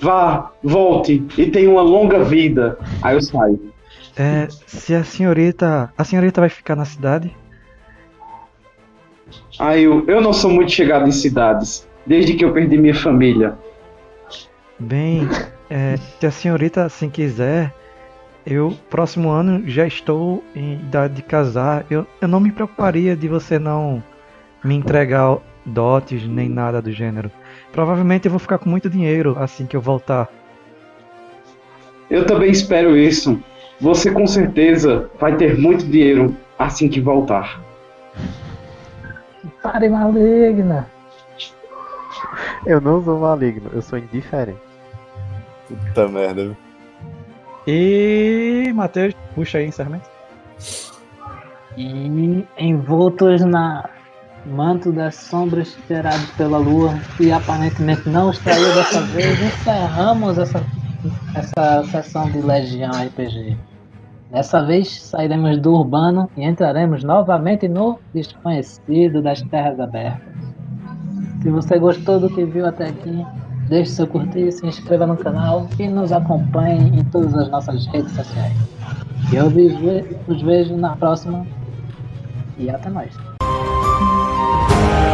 [0.00, 2.78] Vá, volte e tenha uma longa vida.
[3.02, 3.72] Aí eu saio.
[4.16, 5.92] É, se a senhorita.
[5.96, 7.34] A senhorita vai ficar na cidade?
[9.58, 11.86] Aí eu, eu não sou muito chegado em cidades.
[12.06, 13.56] Desde que eu perdi minha família.
[14.78, 15.28] Bem,
[15.68, 17.74] é, se a senhorita assim quiser,
[18.46, 21.84] eu próximo ano já estou em idade de casar.
[21.90, 24.02] Eu, eu não me preocuparia de você não
[24.64, 27.30] me entregar dotes nem nada do gênero.
[27.72, 30.28] Provavelmente eu vou ficar com muito dinheiro assim que eu voltar.
[32.10, 33.40] Eu também espero isso.
[33.80, 37.60] Você com certeza vai ter muito dinheiro assim que voltar.
[39.62, 40.88] Pare maligna.
[42.66, 44.58] Eu não sou maligno, eu sou indiferente.
[45.68, 46.44] Puta merda.
[46.44, 46.56] viu?
[47.66, 50.08] E Matheus, puxa aí encerramento.
[51.76, 53.88] E envoltos na
[54.48, 60.62] manto das sombras gerado pela lua, que aparentemente não os dessa vez, encerramos essa,
[61.34, 63.56] essa sessão de Legião RPG.
[64.30, 70.20] Dessa vez sairemos do urbano e entraremos novamente no desconhecido das terras abertas.
[71.42, 73.24] Se você gostou do que viu até aqui,
[73.68, 78.12] deixe seu curtir, se inscreva no canal e nos acompanhe em todas as nossas redes
[78.12, 78.56] sociais.
[79.32, 81.46] Eu vos vejo na próxima
[82.58, 83.27] e até mais.
[83.98, 85.07] Thank you.